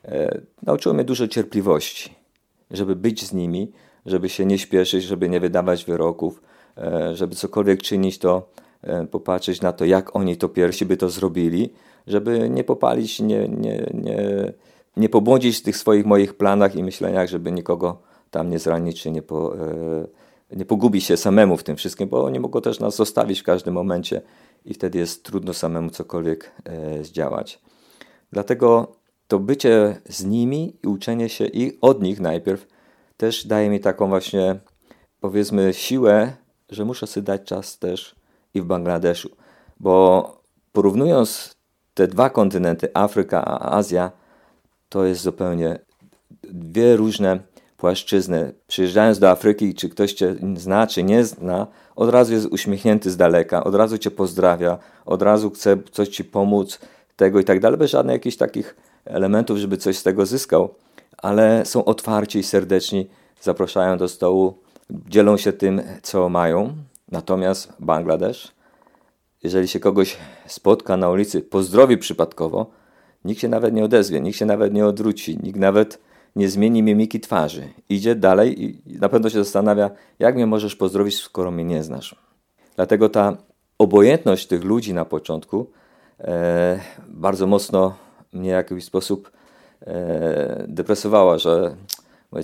e, 0.05 0.41
nauczyło 0.63 0.95
mnie 0.95 1.05
dużo 1.05 1.29
cierpliwości 1.29 2.17
żeby 2.71 2.97
być 2.97 3.27
z 3.27 3.33
nimi, 3.33 3.73
żeby 4.07 4.29
się 4.29 4.47
nie 4.47 4.59
śpieszyć, 4.59 5.05
żeby 5.05 5.29
nie 5.29 5.41
wydawać 5.41 5.85
wyroków, 5.85 6.43
e, 6.79 7.17
żeby 7.17 7.35
cokolwiek 7.35 7.83
czynić, 7.83 8.19
to 8.19 8.49
e, 8.83 9.07
popatrzeć 9.07 9.61
na 9.61 9.73
to, 9.73 9.85
jak 9.85 10.17
oni 10.17 10.37
to 10.37 10.49
pierwsi 10.49 10.87
by 10.87 10.97
to 10.97 11.11
zrobili, 11.11 11.73
żeby 12.07 12.51
nie 12.51 12.65
popalić, 12.65 13.21
nie, 13.21 13.49
nie, 13.49 13.91
nie, 13.95 14.53
nie 14.97 15.09
pobłądzić 15.09 15.59
w 15.59 15.63
tych 15.63 15.77
swoich 15.77 16.07
moich 16.07 16.35
planach 16.35 16.77
i 16.77 16.83
myśleniach, 16.83 17.29
żeby 17.29 17.53
nikogo 17.53 18.03
tam 18.31 18.51
nie 18.51 18.59
zranić, 18.59 19.03
czy 19.03 19.11
nie, 19.11 19.23
po, 19.23 19.57
e, 19.57 20.57
nie 20.57 20.65
pogubi 20.65 21.01
się 21.01 21.17
samemu 21.17 21.57
w 21.57 21.65
tym 21.65 21.77
wszystkim, 21.77 22.09
bo 22.09 22.25
oni 22.25 22.41
mogą 22.41 22.61
też 22.61 22.81
nas 22.81 22.97
zostawić 22.97 23.41
w 23.41 23.45
każdym 23.45 23.75
momencie 23.75 24.23
i 24.65 24.75
wtedy 24.75 24.99
jest 24.99 25.25
trudno 25.25 25.55
samemu 25.55 25.91
cokolwiek 25.91 26.53
e, 26.65 27.05
zdziałać. 27.05 27.61
Dlatego 28.33 28.97
to 29.29 29.39
bycie 29.39 30.01
z 30.09 30.25
nimi 30.25 30.77
i 30.83 30.87
uczenie 30.87 31.29
się 31.29 31.47
i 31.47 31.79
od 31.81 32.03
nich 32.03 32.21
najpierw 32.21 32.67
też 33.17 33.47
daje 33.47 33.71
mi 33.71 33.81
taką 33.81 34.09
właśnie, 34.09 34.61
powiedzmy, 35.21 35.75
siłę, 35.75 36.33
że 36.71 36.85
muszę 36.85 37.07
sobie 37.07 37.25
dać 37.25 37.43
czas 37.43 37.79
też 37.79 38.17
i 38.55 38.61
w 38.61 38.65
Bangladeszu. 38.65 39.31
Bo 39.81 40.37
porównując 40.73 41.57
te 41.95 42.09
dwa 42.09 42.31
kontynenty, 42.31 42.89
Afryka 42.95 43.45
a 43.45 43.77
Azja, 43.77 44.11
to 44.89 45.05
jest 45.05 45.21
zupełnie 45.23 45.79
dwie 46.43 46.97
różne 46.97 47.41
płaszczyzny. 47.77 48.53
Przyjeżdżając 48.67 49.19
do 49.19 49.31
Afryki, 49.31 49.75
czy 49.75 49.89
ktoś 49.89 50.13
cię 50.13 50.35
zna, 50.57 50.87
czy 50.87 51.03
nie 51.03 51.25
zna, 51.25 51.67
od 51.97 52.11
razu 52.11 52.33
jest 52.33 52.47
uśmiechnięty 52.47 53.11
z 53.11 53.17
daleka, 53.17 53.65
od 53.65 53.75
razu 53.75 53.99
cię 53.99 54.11
pozdrawia, 54.11 54.79
od 55.07 55.23
razu 55.23 55.51
chce 55.51 55.77
coś 55.93 56.09
ci 56.09 56.25
pomóc, 56.25 56.79
tego 57.17 57.41
i 57.41 57.45
tak 57.45 57.61
dalej, 57.61 57.79
bez 57.79 57.91
żadnych 57.91 58.15
jakichś 58.15 58.37
takich 58.37 58.77
elementów, 59.05 59.59
żeby 59.59 59.77
coś 59.77 59.99
z 59.99 60.03
tego 60.03 60.27
zyskał, 60.27 60.75
ale 61.19 61.67
są 61.67 61.85
otwarci 61.85 62.39
i 62.39 62.43
serdeczni, 62.43 63.07
zapraszają 63.41 63.99
do 63.99 64.09
stołu, 64.09 64.59
dzielą 64.91 65.37
się 65.37 65.53
tym, 65.53 65.83
co 66.03 66.29
mają. 66.29 66.77
Natomiast 67.13 67.73
Bangladesz, 67.81 68.53
jeżeli 69.43 69.69
się 69.69 69.81
kogoś 69.81 70.17
spotka 70.47 70.97
na 70.97 71.11
ulicy, 71.11 71.41
pozdrowi 71.41 71.99
przypadkowo, 71.99 72.67
nikt 73.25 73.41
się 73.41 73.49
nawet 73.49 73.75
nie 73.75 73.85
odezwie, 73.85 74.21
nikt 74.21 74.39
się 74.39 74.47
nawet 74.47 74.73
nie 74.73 74.87
odwróci, 74.87 75.39
nikt 75.43 75.59
nawet 75.59 75.99
nie 76.37 76.49
zmieni 76.49 76.83
mimiki 76.83 77.21
twarzy. 77.21 77.69
Idzie 77.89 78.15
dalej 78.15 78.65
i 78.65 78.99
na 78.99 79.09
pewno 79.09 79.31
się 79.31 79.39
zastanawia, 79.39 79.91
jak 80.19 80.35
mnie 80.35 80.47
możesz 80.47 80.77
pozdrowić, 80.77 81.17
skoro 81.17 81.51
mnie 81.51 81.65
nie 81.65 81.83
znasz. 81.83 82.17
Dlatego 82.77 83.09
ta 83.09 83.37
obojętność 83.79 84.47
tych 84.47 84.65
ludzi 84.65 84.95
na 84.95 85.05
początku 85.05 85.71
e, 86.21 86.81
bardzo 87.09 87.47
mocno 87.47 87.95
mnie 88.33 88.51
w 88.51 88.53
jakiś 88.53 88.85
sposób 88.85 89.31
e, 89.81 90.65
depresowała, 90.69 91.39
że 91.39 91.77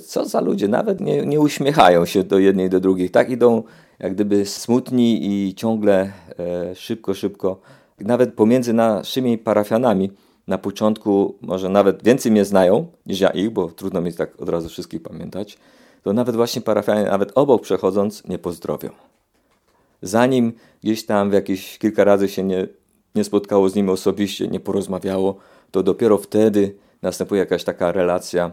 co 0.07 0.25
za 0.25 0.41
ludzie, 0.41 0.69
nawet 0.69 1.01
nie, 1.01 1.27
nie 1.27 1.41
uśmiechają 1.41 2.07
się 2.07 2.25
do 2.25 2.39
jednej, 2.39 2.71
do 2.71 2.81
drugiej. 2.81 3.11
Tak 3.11 3.31
idą 3.31 3.63
jak 3.99 4.15
gdyby 4.15 4.47
smutni 4.47 5.27
i 5.27 5.55
ciągle 5.55 6.13
e, 6.39 6.75
szybko, 6.75 7.15
szybko. 7.15 7.61
Nawet 8.01 8.35
pomiędzy 8.35 8.73
naszymi 8.73 9.39
parafianami 9.39 10.11
na 10.53 10.59
początku 10.59 11.35
może 11.41 11.69
nawet 11.69 12.05
więcej 12.05 12.33
mnie 12.33 12.45
znają 12.45 12.87
niż 13.07 13.21
ja 13.21 13.31
ich, 13.31 13.51
bo 13.51 13.69
trudno 13.69 14.01
mi 14.01 14.13
tak 14.13 14.43
od 14.43 14.49
razu 14.49 14.69
wszystkich 14.69 15.03
pamiętać, 15.03 15.59
to 16.03 16.13
nawet 16.13 16.37
właśnie 16.37 16.63
parafianie, 16.63 17.05
nawet 17.05 17.33
obok 17.35 17.63
przechodząc, 17.63 18.29
nie 18.29 18.39
pozdrowią. 18.39 18.91
Zanim 20.03 20.53
gdzieś 20.83 21.07
tam 21.07 21.31
w 21.31 21.33
jakieś 21.33 21.79
kilka 21.79 22.05
razy 22.05 22.29
się 22.29 22.43
nie, 22.45 22.69
nie 23.15 23.25
spotkało 23.25 23.69
z 23.69 23.75
nimi 23.75 23.91
osobiście, 23.91 24.49
nie 24.49 24.61
porozmawiało, 24.61 25.37
to 25.71 25.83
dopiero 25.83 26.19
wtedy 26.19 26.75
następuje 27.03 27.39
jakaś 27.39 27.65
taka 27.65 27.93
relacja, 27.93 28.53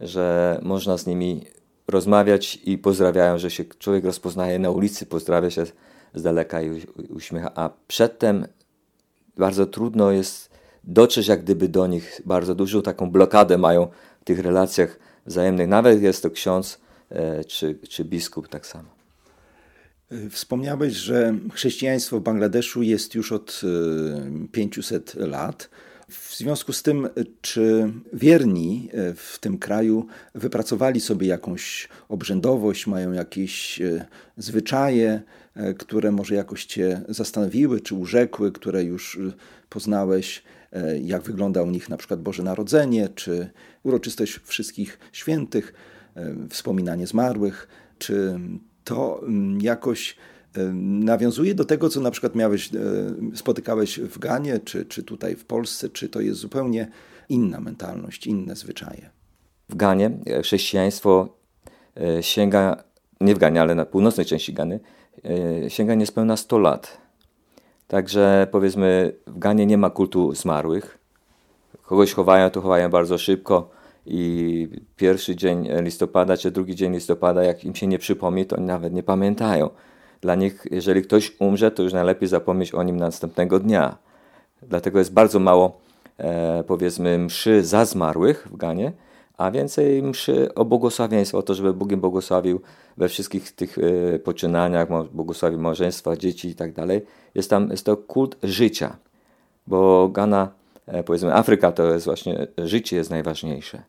że 0.00 0.58
można 0.62 0.98
z 0.98 1.06
nimi 1.06 1.44
rozmawiać 1.88 2.58
i 2.64 2.78
pozdrawiają, 2.78 3.38
że 3.38 3.50
się 3.50 3.64
człowiek 3.64 4.04
rozpoznaje 4.04 4.58
na 4.58 4.70
ulicy, 4.70 5.06
pozdrawia 5.06 5.50
się 5.50 5.64
z 6.14 6.22
daleka 6.22 6.62
i 6.62 6.86
uśmiecha, 7.08 7.50
a 7.54 7.70
przedtem 7.88 8.46
bardzo 9.36 9.66
trudno 9.66 10.10
jest 10.10 10.49
dotrzeć 10.84 11.28
jak 11.28 11.42
gdyby 11.42 11.68
do 11.68 11.86
nich, 11.86 12.20
bardzo 12.24 12.54
dużą 12.54 12.82
taką 12.82 13.10
blokadę 13.10 13.58
mają 13.58 13.88
w 14.20 14.24
tych 14.24 14.38
relacjach 14.38 14.98
wzajemnych, 15.26 15.68
nawet 15.68 16.02
jest 16.02 16.22
to 16.22 16.30
ksiądz 16.30 16.80
e, 17.10 17.44
czy, 17.44 17.78
czy 17.88 18.04
biskup 18.04 18.48
tak 18.48 18.66
samo. 18.66 19.00
Wspomniałeś, 20.30 20.92
że 20.92 21.34
chrześcijaństwo 21.52 22.20
w 22.20 22.22
Bangladeszu 22.22 22.82
jest 22.82 23.14
już 23.14 23.32
od 23.32 23.60
500 24.52 25.14
e, 25.20 25.26
lat. 25.26 25.70
W 26.08 26.36
związku 26.36 26.72
z 26.72 26.82
tym, 26.82 27.08
czy 27.40 27.92
wierni 28.12 28.88
e, 28.92 29.14
w 29.14 29.38
tym 29.40 29.58
kraju 29.58 30.06
wypracowali 30.34 31.00
sobie 31.00 31.26
jakąś 31.26 31.88
obrzędowość, 32.08 32.86
mają 32.86 33.12
jakieś 33.12 33.82
zwyczaje, 34.36 35.22
które 35.78 36.12
może 36.12 36.34
jakoś 36.34 36.64
Cię 36.64 37.00
zastanowiły, 37.08 37.80
czy 37.80 37.94
urzekły, 37.94 38.52
które 38.52 38.84
już 38.84 39.18
poznałeś, 39.68 40.42
jak 41.02 41.22
wygląda 41.22 41.62
u 41.62 41.70
nich 41.70 41.88
na 41.88 41.96
przykład 41.96 42.22
Boże 42.22 42.42
Narodzenie, 42.42 43.08
czy 43.08 43.50
uroczystość 43.82 44.40
wszystkich 44.44 44.98
świętych, 45.12 45.74
wspominanie 46.50 47.06
zmarłych, 47.06 47.68
czy 47.98 48.40
to 48.84 49.22
mm, 49.22 49.60
jakoś 49.60 50.16
nawiązuje 50.82 51.54
do 51.54 51.64
tego, 51.64 51.88
co 51.88 52.00
na 52.00 52.10
przykład 52.10 52.34
miałeś, 52.34 52.70
e, 52.74 53.36
spotykałeś 53.36 54.00
w 54.00 54.18
Ganie, 54.18 54.58
czy, 54.58 54.84
czy 54.84 55.02
tutaj 55.02 55.36
w 55.36 55.44
Polsce, 55.44 55.88
czy 55.88 56.08
to 56.08 56.20
jest 56.20 56.40
zupełnie 56.40 56.88
inna 57.28 57.60
mentalność, 57.60 58.26
inne 58.26 58.56
zwyczaje? 58.56 59.10
W 59.68 59.76
Ganie 59.76 60.10
e, 60.26 60.42
chrześcijaństwo 60.42 61.36
e, 61.96 62.22
sięga, 62.22 62.84
nie 63.20 63.34
w 63.34 63.38
Ganie, 63.38 63.60
ale 63.60 63.74
na 63.74 63.86
północnej 63.86 64.26
części 64.26 64.52
Gany, 64.52 64.80
sięga 65.68 65.94
niespełna 65.94 66.36
100 66.36 66.58
lat. 66.58 66.99
Także 67.90 68.46
powiedzmy, 68.50 69.12
w 69.26 69.38
Ganie 69.38 69.66
nie 69.66 69.78
ma 69.78 69.90
kultu 69.90 70.34
zmarłych. 70.34 70.98
Kogoś 71.82 72.12
chowają, 72.12 72.50
to 72.50 72.60
chowają 72.60 72.90
bardzo 72.90 73.18
szybko 73.18 73.70
i 74.06 74.68
pierwszy 74.96 75.36
dzień 75.36 75.68
listopada, 75.82 76.36
czy 76.36 76.50
drugi 76.50 76.74
dzień 76.74 76.92
listopada, 76.92 77.44
jak 77.44 77.64
im 77.64 77.74
się 77.74 77.86
nie 77.86 77.98
przypomni, 77.98 78.46
to 78.46 78.56
oni 78.56 78.66
nawet 78.66 78.92
nie 78.92 79.02
pamiętają. 79.02 79.70
Dla 80.20 80.34
nich, 80.34 80.66
jeżeli 80.70 81.02
ktoś 81.02 81.36
umrze, 81.38 81.70
to 81.70 81.82
już 81.82 81.92
najlepiej 81.92 82.28
zapomnieć 82.28 82.74
o 82.74 82.82
nim 82.82 82.96
następnego 82.96 83.60
dnia. 83.60 83.96
Dlatego 84.62 84.98
jest 84.98 85.12
bardzo 85.12 85.38
mało, 85.38 85.80
e, 86.18 86.64
powiedzmy, 86.66 87.18
mszy 87.18 87.64
za 87.64 87.84
zmarłych 87.84 88.48
w 88.50 88.56
Ganie, 88.56 88.92
a 89.40 89.50
więcej 89.50 90.02
mszy 90.02 90.54
o 90.54 90.64
błogosławieństwo, 90.64 91.38
o 91.38 91.42
to, 91.42 91.54
żeby 91.54 91.74
Bóg 91.74 91.94
błogosławił 91.94 92.60
we 92.96 93.08
wszystkich 93.08 93.52
tych 93.52 93.78
e, 93.78 94.18
poczynaniach, 94.18 94.88
błogosławił 95.12 95.58
małżeństwa, 95.60 96.16
dzieci 96.16 96.48
i 96.48 96.54
tak 96.54 96.72
dalej. 96.72 97.06
Jest 97.34 97.50
tam, 97.50 97.70
jest 97.70 97.86
to 97.86 97.96
kult 97.96 98.36
życia, 98.42 98.96
bo 99.66 100.08
Gana, 100.08 100.48
e, 100.86 101.02
powiedzmy 101.02 101.34
Afryka 101.34 101.72
to 101.72 101.92
jest 101.92 102.04
właśnie, 102.06 102.46
życie 102.58 102.96
jest 102.96 103.10
najważniejsze. 103.10 103.82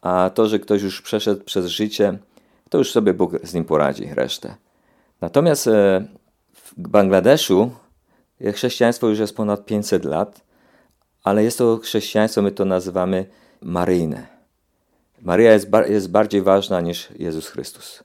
A 0.00 0.30
to, 0.34 0.48
że 0.48 0.58
ktoś 0.58 0.82
już 0.82 1.02
przeszedł 1.02 1.44
przez 1.44 1.66
życie, 1.66 2.18
to 2.70 2.78
już 2.78 2.92
sobie 2.92 3.14
Bóg 3.14 3.32
z 3.42 3.54
nim 3.54 3.64
poradzi 3.64 4.08
resztę. 4.14 4.54
Natomiast 5.20 5.66
e, 5.66 6.04
w 6.52 6.88
Bangladeszu 6.88 7.70
chrześcijaństwo 8.54 9.08
już 9.08 9.18
jest 9.18 9.36
ponad 9.36 9.66
500 9.66 10.04
lat, 10.04 10.40
ale 11.24 11.44
jest 11.44 11.58
to 11.58 11.76
chrześcijaństwo, 11.76 12.42
my 12.42 12.50
to 12.50 12.64
nazywamy 12.64 13.26
maryjne. 13.62 14.31
Maryja 15.22 15.52
jest, 15.52 15.68
jest 15.88 16.10
bardziej 16.10 16.42
ważna 16.42 16.80
niż 16.80 17.08
Jezus 17.18 17.48
Chrystus. 17.48 18.04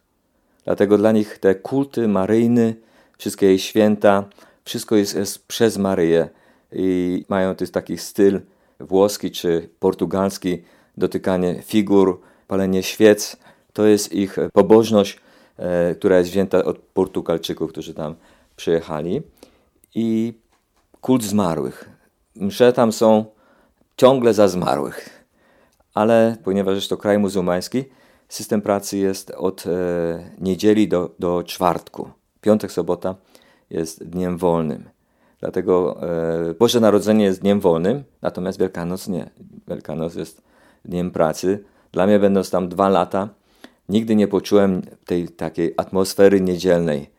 Dlatego 0.65 0.97
dla 0.97 1.11
nich 1.11 1.37
te 1.37 1.55
kulty 1.55 2.07
maryjne, 2.07 2.73
wszystkie 3.17 3.45
jej 3.45 3.59
święta, 3.59 4.23
wszystko 4.65 4.95
jest, 4.95 5.15
jest 5.15 5.47
przez 5.47 5.77
Maryję 5.77 6.29
i 6.71 7.25
mają 7.29 7.55
też 7.55 7.71
taki 7.71 7.97
styl 7.97 8.41
włoski 8.79 9.31
czy 9.31 9.69
portugalski, 9.79 10.63
dotykanie 10.97 11.61
figur, 11.61 12.21
palenie 12.47 12.83
świec. 12.83 13.37
To 13.73 13.85
jest 13.85 14.13
ich 14.13 14.37
pobożność, 14.53 15.19
E, 15.57 15.95
która 15.95 16.17
jest 16.17 16.29
wzięta 16.29 16.63
od 16.63 16.77
Portugalczyków, 16.77 17.71
którzy 17.71 17.93
tam 17.93 18.15
przyjechali. 18.55 19.21
I 19.95 20.33
kult 21.01 21.23
zmarłych. 21.23 21.89
Msze 22.35 22.73
tam 22.73 22.91
są 22.91 23.25
ciągle 23.97 24.33
za 24.33 24.47
zmarłych. 24.47 25.16
Ale 25.97 26.37
ponieważ 26.43 26.75
jest 26.75 26.89
to 26.89 26.97
kraj 26.97 27.19
muzułmański, 27.19 27.83
system 28.29 28.61
pracy 28.61 28.97
jest 28.97 29.31
od 29.31 29.67
e, 29.67 29.69
niedzieli 30.39 30.87
do, 30.87 31.15
do 31.19 31.43
czwartku. 31.43 32.09
Piątek, 32.41 32.71
sobota 32.71 33.15
jest 33.69 34.03
dniem 34.03 34.37
wolnym. 34.37 34.89
Dlatego 35.39 35.97
e, 36.49 36.53
Boże 36.53 36.79
Narodzenie 36.79 37.25
jest 37.25 37.41
dniem 37.41 37.59
wolnym, 37.59 38.03
natomiast 38.21 38.59
Wielkanoc 38.59 39.07
nie. 39.07 39.29
Wielkanoc 39.67 40.15
jest 40.15 40.41
dniem 40.85 41.11
pracy. 41.11 41.63
Dla 41.91 42.07
mnie 42.07 42.19
będąc 42.19 42.49
tam 42.49 42.69
dwa 42.69 42.89
lata, 42.89 43.29
Nigdy 43.89 44.15
nie 44.15 44.27
poczułem 44.27 44.81
tej 45.05 45.29
takiej 45.29 45.73
atmosfery 45.77 46.41
niedzielnej. 46.41 47.09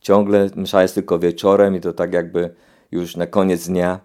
Ciągle 0.00 0.50
msza 0.56 0.82
jest 0.82 0.94
tylko 0.94 1.18
wieczorem 1.18 1.76
i 1.76 1.80
to 1.80 1.92
tak 1.92 2.12
jakby 2.12 2.54
już 2.90 3.16
na 3.16 3.26
koniec 3.26 3.68
dnia. 3.68 4.00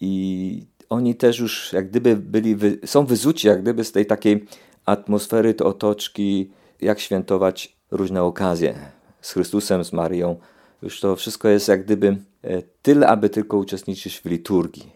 I 0.00 0.66
oni 0.94 1.14
też 1.14 1.38
już 1.38 1.72
jak 1.72 1.88
gdyby 1.88 2.16
byli, 2.16 2.56
są 2.84 3.06
wyzuci 3.06 3.46
jak 3.46 3.62
gdyby 3.62 3.84
z 3.84 3.92
tej 3.92 4.06
takiej 4.06 4.44
atmosfery, 4.86 5.54
to 5.54 5.66
otoczki, 5.66 6.50
jak 6.80 7.00
świętować 7.00 7.76
różne 7.90 8.22
okazje 8.22 8.74
z 9.20 9.32
Chrystusem, 9.32 9.84
z 9.84 9.92
Marią. 9.92 10.36
Już 10.82 11.00
to 11.00 11.16
wszystko 11.16 11.48
jest 11.48 11.68
jak 11.68 11.84
gdyby 11.84 12.16
e, 12.42 12.62
tyle, 12.82 13.06
aby 13.06 13.30
tylko 13.30 13.56
uczestniczyć 13.56 14.20
w 14.20 14.24
liturgii. 14.24 14.92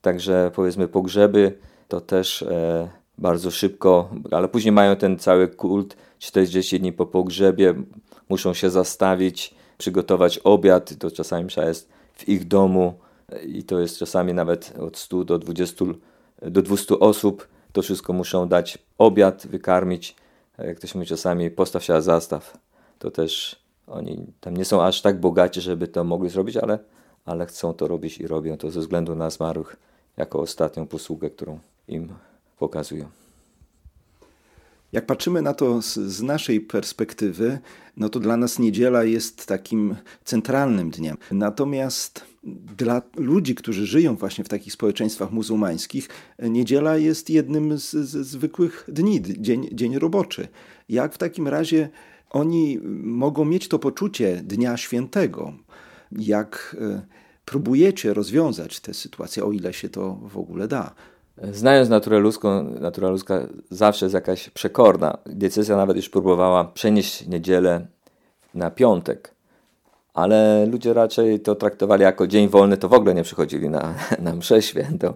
Także 0.00 0.50
powiedzmy 0.54 0.88
pogrzeby 0.88 1.58
to 1.88 2.00
też 2.00 2.42
e, 2.42 2.88
bardzo 3.18 3.50
szybko, 3.50 4.10
ale 4.30 4.48
później 4.48 4.72
mają 4.72 4.96
ten 4.96 5.18
cały 5.18 5.48
kult 5.48 5.96
40 6.18 6.80
dni 6.80 6.92
po 6.92 7.06
pogrzebie, 7.06 7.74
muszą 8.28 8.54
się 8.54 8.70
zastawić, 8.70 9.54
przygotować 9.78 10.38
obiad, 10.38 10.98
to 10.98 11.10
czasami 11.10 11.44
msza 11.44 11.68
jest 11.68 11.88
w 12.14 12.28
ich 12.28 12.48
domu 12.48 12.94
i 13.46 13.62
to 13.62 13.80
jest 13.80 13.98
czasami 13.98 14.34
nawet 14.34 14.74
od 14.78 14.98
100 14.98 15.24
do 15.24 15.38
20 15.38 15.84
do 16.42 16.62
200 16.62 16.98
osób. 16.98 17.48
To 17.72 17.82
wszystko 17.82 18.12
muszą 18.12 18.48
dać 18.48 18.78
obiad, 18.98 19.46
wykarmić. 19.46 20.16
Jak 20.58 20.76
ktoś 20.76 20.94
mówi 20.94 21.06
czasami 21.06 21.50
postaw 21.50 21.84
się, 21.84 22.02
zastaw. 22.02 22.58
To 22.98 23.10
też 23.10 23.56
oni 23.86 24.26
tam 24.40 24.56
nie 24.56 24.64
są 24.64 24.82
aż 24.82 25.02
tak 25.02 25.20
bogaci, 25.20 25.60
żeby 25.60 25.88
to 25.88 26.04
mogli 26.04 26.30
zrobić, 26.30 26.56
ale, 26.56 26.78
ale 27.24 27.46
chcą 27.46 27.74
to 27.74 27.88
robić 27.88 28.18
i 28.18 28.26
robią 28.26 28.56
to 28.56 28.70
ze 28.70 28.80
względu 28.80 29.14
na 29.14 29.30
zmarłych 29.30 29.76
jako 30.16 30.40
ostatnią 30.40 30.86
posługę, 30.86 31.30
którą 31.30 31.58
im 31.88 32.08
pokazują. 32.58 33.08
Jak 34.92 35.06
patrzymy 35.06 35.42
na 35.42 35.54
to 35.54 35.82
z, 35.82 35.94
z, 35.94 36.22
naszej 36.22 36.60
perspektywy, 36.60 37.58
no 37.96 38.08
to 38.08 38.20
dla 38.20 38.36
nas 38.36 38.58
niedziela 38.58 39.04
jest 39.04 39.46
takim 39.46 39.96
centralnym 40.24 40.90
dniem. 40.90 41.16
Natomiast 41.32 42.24
dla 42.76 43.02
ludzi, 43.16 43.54
którzy 43.54 43.86
żyją 43.86 44.16
właśnie 44.16 44.44
w 44.44 44.48
takich 44.48 44.72
społeczeństwach 44.72 45.30
muzułmańskich, 45.30 46.08
niedziela 46.38 46.96
jest 46.96 47.30
jednym 47.30 47.78
z, 47.78 47.90
z 47.90 48.26
zwykłych 48.26 48.84
dni, 48.88 49.22
dzień, 49.22 49.68
dzień 49.72 49.98
roboczy. 49.98 50.48
Jak 50.88 51.14
w 51.14 51.18
takim 51.18 51.48
razie 51.48 51.88
oni 52.30 52.78
mogą 53.02 53.44
mieć 53.44 53.68
to 53.68 53.78
poczucie 53.78 54.42
dnia 54.44 54.76
świętego? 54.76 55.52
Jak 56.12 56.76
e, 56.80 57.02
próbujecie 57.44 58.14
rozwiązać 58.14 58.80
tę 58.80 58.94
sytuację, 58.94 59.44
o 59.44 59.52
ile 59.52 59.72
się 59.72 59.88
to 59.88 60.14
w 60.14 60.38
ogóle 60.38 60.68
da? 60.68 60.94
Znając 61.52 61.88
naturę 61.88 62.18
ludzką, 62.18 62.64
natura 62.80 63.08
ludzka 63.08 63.40
zawsze 63.70 64.04
jest 64.04 64.14
jakaś 64.14 64.50
przekorna. 64.50 65.18
Decyzja 65.26 65.76
nawet 65.76 65.96
już 65.96 66.08
próbowała 66.08 66.64
przenieść 66.64 67.26
niedzielę 67.26 67.86
na 68.54 68.70
piątek, 68.70 69.34
ale 70.14 70.66
ludzie 70.66 70.92
raczej 70.92 71.40
to 71.40 71.54
traktowali 71.54 72.02
jako 72.02 72.26
dzień 72.26 72.48
wolny, 72.48 72.76
to 72.76 72.88
w 72.88 72.92
ogóle 72.92 73.14
nie 73.14 73.22
przychodzili 73.22 73.68
na, 73.68 73.94
na 74.18 74.34
mszę 74.34 74.62
świętą. 74.62 75.14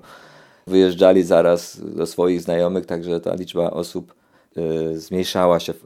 Wyjeżdżali 0.66 1.22
zaraz 1.22 1.80
do 1.96 2.06
swoich 2.06 2.42
znajomych, 2.42 2.86
także 2.86 3.20
ta 3.20 3.34
liczba 3.34 3.70
osób 3.70 4.14
y, 4.56 5.00
zmniejszała 5.00 5.60
się, 5.60 5.72
y, 5.72 5.76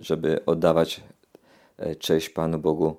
żeby 0.00 0.44
oddawać 0.46 1.00
y, 1.80 1.96
cześć 1.96 2.28
Panu 2.28 2.58
Bogu 2.58 2.96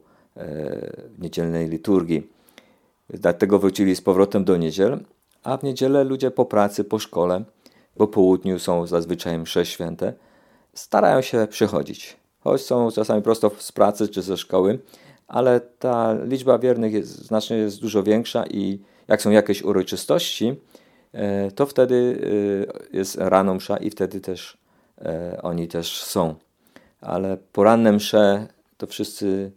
w 1.17 1.21
niedzielnej 1.21 1.69
liturgii. 1.69 2.29
Dlatego 3.09 3.59
wrócili 3.59 3.95
z 3.95 4.01
powrotem 4.01 4.43
do 4.43 4.57
niedziel, 4.57 4.99
a 5.45 5.57
w 5.57 5.63
niedzielę 5.63 6.03
ludzie 6.03 6.31
po 6.31 6.45
pracy, 6.45 6.83
po 6.83 6.99
szkole, 6.99 7.43
po 7.97 8.07
południu 8.07 8.59
są 8.59 8.87
zazwyczaj 8.87 9.39
msze 9.39 9.65
święte, 9.65 10.13
starają 10.73 11.21
się 11.21 11.47
przychodzić. 11.49 12.17
Choć 12.39 12.61
są 12.61 12.91
czasami 12.91 13.21
prosto 13.21 13.51
z 13.57 13.71
pracy 13.71 14.07
czy 14.07 14.21
ze 14.21 14.37
szkoły, 14.37 14.79
ale 15.27 15.59
ta 15.59 16.13
liczba 16.23 16.59
wiernych 16.59 16.93
jest 16.93 17.09
znacznie 17.09 17.57
jest 17.57 17.81
dużo 17.81 18.03
większa 18.03 18.45
i 18.45 18.79
jak 19.07 19.21
są 19.21 19.31
jakieś 19.31 19.63
uroczystości, 19.63 20.55
e, 21.13 21.51
to 21.51 21.65
wtedy 21.65 22.19
e, 22.93 22.97
jest 22.97 23.15
rano 23.15 23.53
msza 23.55 23.77
i 23.77 23.89
wtedy 23.89 24.21
też 24.21 24.57
e, 25.01 25.39
oni 25.41 25.67
też 25.67 26.01
są. 26.01 26.35
Ale 27.01 27.37
poranne 27.51 27.91
msze 27.91 28.47
to 28.77 28.87
wszyscy 28.87 29.51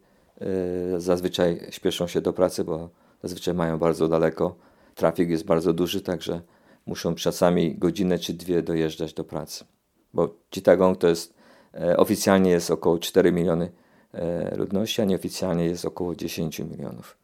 zazwyczaj 0.99 1.67
śpieszą 1.71 2.07
się 2.07 2.21
do 2.21 2.33
pracy, 2.33 2.65
bo 2.65 2.89
zazwyczaj 3.23 3.55
mają 3.55 3.79
bardzo 3.79 4.09
daleko 4.09 4.55
trafik 4.99 5.31
jest 5.31 5.45
bardzo 5.45 5.73
duży, 5.73 6.01
także 6.01 6.41
muszą 6.87 7.15
czasami 7.15 7.75
godzinę 7.75 8.19
czy 8.19 8.35
dwie 8.35 8.63
dojeżdżać 8.63 9.15
do 9.15 9.25
pracy. 9.25 9.65
Bo 10.15 10.35
Chittagong 10.55 10.99
to 10.99 11.09
jest, 11.09 11.35
e, 11.75 11.97
oficjalnie 11.97 12.51
jest 12.51 12.71
około 12.71 12.99
4 12.99 13.33
miliony 13.33 13.71
e, 14.13 14.57
ludności, 14.57 15.03
a 15.03 15.05
nieoficjalnie 15.05 15.65
jest 15.65 15.85
około 15.85 16.15
10 16.15 16.59
milionów. 16.59 17.17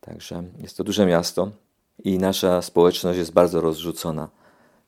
Także 0.00 0.42
jest 0.58 0.76
to 0.76 0.84
duże 0.84 1.06
miasto 1.06 1.50
i 2.04 2.18
nasza 2.18 2.62
społeczność 2.62 3.18
jest 3.18 3.32
bardzo 3.32 3.60
rozrzucona. 3.60 4.28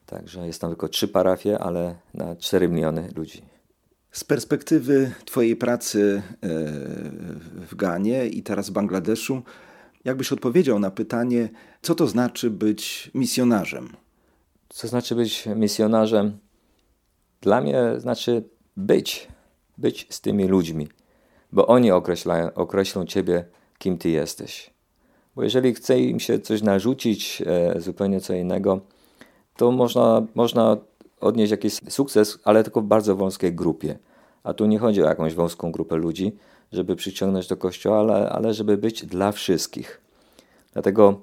Także 0.06 0.46
jest 0.46 0.60
tam 0.60 0.70
tylko 0.70 0.88
trzy 0.88 1.08
parafie, 1.08 1.58
ale 1.58 1.94
na 2.14 2.36
4 2.36 2.68
miliony 2.68 3.08
ludzi. 3.16 3.42
Z 4.12 4.24
perspektywy 4.24 5.12
Twojej 5.24 5.56
pracy 5.56 6.22
e, 6.32 6.48
w 7.68 7.74
Ganie 7.76 8.26
i 8.26 8.42
teraz 8.42 8.70
w 8.70 8.72
Bangladeszu, 8.72 9.42
Jakbyś 10.06 10.32
odpowiedział 10.32 10.78
na 10.78 10.90
pytanie, 10.90 11.48
co 11.82 11.94
to 11.94 12.06
znaczy 12.06 12.50
być 12.50 13.10
misjonarzem? 13.14 13.88
Co 14.68 14.88
znaczy 14.88 15.14
być 15.14 15.48
misjonarzem? 15.56 16.38
Dla 17.40 17.60
mnie 17.60 17.80
znaczy 17.98 18.44
być, 18.76 19.28
być 19.78 20.06
z 20.10 20.20
tymi 20.20 20.44
ludźmi, 20.48 20.88
bo 21.52 21.66
oni 21.66 21.90
określają, 21.90 22.54
określą 22.54 23.04
ciebie, 23.04 23.44
kim 23.78 23.98
ty 23.98 24.08
jesteś. 24.10 24.70
Bo 25.36 25.42
jeżeli 25.42 25.74
chce 25.74 26.00
im 26.00 26.20
się 26.20 26.38
coś 26.38 26.62
narzucić, 26.62 27.42
e, 27.46 27.80
zupełnie 27.80 28.20
co 28.20 28.34
innego, 28.34 28.80
to 29.56 29.70
można, 29.70 30.26
można 30.34 30.76
odnieść 31.20 31.50
jakiś 31.50 31.80
sukces, 31.88 32.38
ale 32.44 32.64
tylko 32.64 32.80
w 32.80 32.84
bardzo 32.84 33.16
wąskiej 33.16 33.54
grupie. 33.54 33.98
A 34.42 34.54
tu 34.54 34.66
nie 34.66 34.78
chodzi 34.78 35.02
o 35.02 35.06
jakąś 35.06 35.34
wąską 35.34 35.72
grupę 35.72 35.96
ludzi, 35.96 36.36
żeby 36.76 36.96
przyciągnąć 36.96 37.46
do 37.46 37.56
kościoła, 37.56 37.98
ale, 37.98 38.30
ale 38.30 38.54
żeby 38.54 38.78
być 38.78 39.06
dla 39.06 39.32
wszystkich. 39.32 40.00
Dlatego 40.72 41.20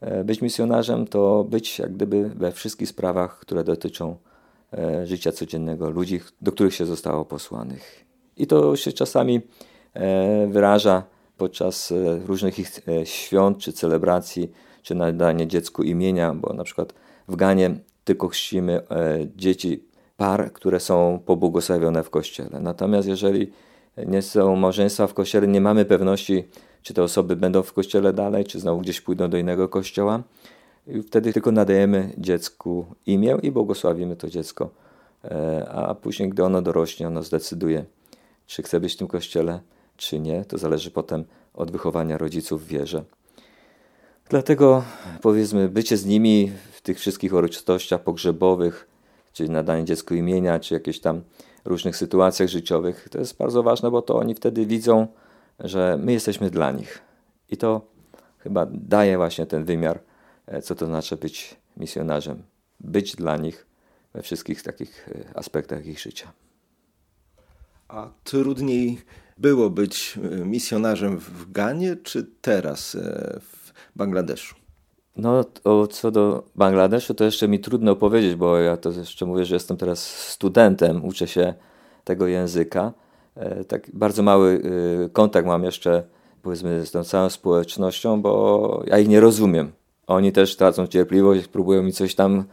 e, 0.00 0.24
być 0.24 0.42
misjonarzem 0.42 1.06
to 1.06 1.44
być 1.44 1.78
jak 1.78 1.92
gdyby 1.94 2.28
we 2.28 2.52
wszystkich 2.52 2.88
sprawach, 2.88 3.38
które 3.38 3.64
dotyczą 3.64 4.16
e, 4.72 5.06
życia 5.06 5.32
codziennego 5.32 5.90
ludzi, 5.90 6.20
do 6.40 6.52
których 6.52 6.74
się 6.74 6.86
zostało 6.86 7.24
posłanych. 7.24 8.04
I 8.36 8.46
to 8.46 8.76
się 8.76 8.92
czasami 8.92 9.40
e, 9.94 10.46
wyraża 10.46 11.02
podczas 11.36 11.92
różnych 12.26 12.58
ich 12.58 12.70
świąt 13.04 13.58
czy 13.58 13.72
celebracji, 13.72 14.50
czy 14.82 14.94
nadanie 14.94 15.46
dziecku 15.46 15.82
imienia, 15.82 16.34
bo 16.34 16.52
na 16.52 16.64
przykład 16.64 16.94
w 17.28 17.36
Ganie 17.36 17.74
tylko 18.04 18.28
chrzcimy 18.28 18.82
dzieci 19.36 19.84
par, 20.16 20.52
które 20.52 20.80
są 20.80 21.20
pobłogosławione 21.26 22.02
w 22.02 22.10
kościele. 22.10 22.60
Natomiast 22.60 23.08
jeżeli 23.08 23.52
nie 24.06 24.22
są 24.22 24.56
małżeństwa 24.56 25.06
w 25.06 25.14
kościele, 25.14 25.46
nie 25.46 25.60
mamy 25.60 25.84
pewności, 25.84 26.44
czy 26.82 26.94
te 26.94 27.02
osoby 27.02 27.36
będą 27.36 27.62
w 27.62 27.72
kościele 27.72 28.12
dalej, 28.12 28.44
czy 28.44 28.60
znowu 28.60 28.80
gdzieś 28.80 29.00
pójdą 29.00 29.30
do 29.30 29.38
innego 29.38 29.68
kościoła. 29.68 30.22
I 30.86 31.02
wtedy 31.02 31.32
tylko 31.32 31.52
nadajemy 31.52 32.12
dziecku 32.18 32.86
imię 33.06 33.38
i 33.42 33.50
błogosławimy 33.50 34.16
to 34.16 34.28
dziecko. 34.28 34.70
E, 35.24 35.68
a 35.68 35.94
później, 35.94 36.28
gdy 36.28 36.44
ono 36.44 36.62
dorośnie, 36.62 37.06
ono 37.06 37.22
zdecyduje, 37.22 37.84
czy 38.46 38.62
chce 38.62 38.80
być 38.80 38.94
w 38.94 38.96
tym 38.96 39.08
kościele, 39.08 39.60
czy 39.96 40.20
nie. 40.20 40.44
To 40.44 40.58
zależy 40.58 40.90
potem 40.90 41.24
od 41.54 41.70
wychowania 41.70 42.18
rodziców 42.18 42.64
w 42.64 42.66
wierze. 42.66 43.04
Dlatego 44.28 44.84
powiedzmy, 45.22 45.68
bycie 45.68 45.96
z 45.96 46.06
nimi 46.06 46.52
w 46.72 46.80
tych 46.80 46.98
wszystkich 46.98 47.32
uroczystościach 47.32 48.02
pogrzebowych, 48.02 48.88
czy 49.32 49.48
nadanie 49.48 49.84
dziecku 49.84 50.14
imienia, 50.14 50.60
czy 50.60 50.74
jakieś 50.74 51.00
tam 51.00 51.22
różnych 51.64 51.96
sytuacjach 51.96 52.48
życiowych. 52.48 53.08
To 53.10 53.18
jest 53.18 53.36
bardzo 53.36 53.62
ważne, 53.62 53.90
bo 53.90 54.02
to 54.02 54.16
oni 54.16 54.34
wtedy 54.34 54.66
widzą, 54.66 55.06
że 55.58 55.98
my 56.02 56.12
jesteśmy 56.12 56.50
dla 56.50 56.72
nich. 56.72 57.02
I 57.48 57.56
to 57.56 57.86
chyba 58.38 58.66
daje 58.70 59.16
właśnie 59.16 59.46
ten 59.46 59.64
wymiar, 59.64 60.00
e, 60.46 60.62
co 60.62 60.74
to 60.74 60.86
znaczy 60.86 61.16
być 61.16 61.56
misjonarzem. 61.76 62.42
Być 62.80 63.16
dla 63.16 63.36
nich 63.36 63.66
we 64.14 64.22
wszystkich 64.22 64.62
takich 64.62 65.08
e, 65.08 65.38
aspektach 65.38 65.86
ich 65.86 66.00
życia. 66.00 66.32
A 67.88 68.08
trudniej 68.24 69.02
było 69.38 69.70
być 69.70 70.18
e, 70.18 70.44
misjonarzem 70.44 71.18
w 71.18 71.52
Ganie, 71.52 71.96
czy 71.96 72.26
teraz 72.40 72.96
w 73.40 73.72
Bangladeszu? 73.96 74.59
No, 75.16 75.44
to, 75.44 75.86
co 75.86 76.10
do 76.10 76.42
Bangladeszu, 76.56 77.14
to 77.14 77.24
jeszcze 77.24 77.48
mi 77.48 77.60
trudno 77.60 77.96
powiedzieć, 77.96 78.34
bo 78.34 78.58
ja 78.58 78.76
to 78.76 78.90
jeszcze 78.90 79.26
mówię, 79.26 79.44
że 79.44 79.54
jestem 79.54 79.76
teraz 79.76 80.06
studentem, 80.28 81.04
uczę 81.04 81.28
się 81.28 81.54
tego 82.04 82.26
języka. 82.26 82.92
E, 83.36 83.64
tak 83.64 83.90
bardzo 83.92 84.22
mały 84.22 84.62
e, 85.04 85.08
kontakt 85.08 85.46
mam 85.46 85.64
jeszcze 85.64 86.02
powiedzmy 86.42 86.86
z 86.86 86.90
tą 86.90 87.04
całą 87.04 87.30
społecznością, 87.30 88.22
bo 88.22 88.82
ja 88.86 88.98
ich 88.98 89.08
nie 89.08 89.20
rozumiem. 89.20 89.72
Oni 90.06 90.32
też 90.32 90.56
tracą 90.56 90.86
cierpliwość, 90.86 91.48
próbują 91.48 91.82
mi 91.82 91.92
coś 91.92 92.14
tam 92.14 92.44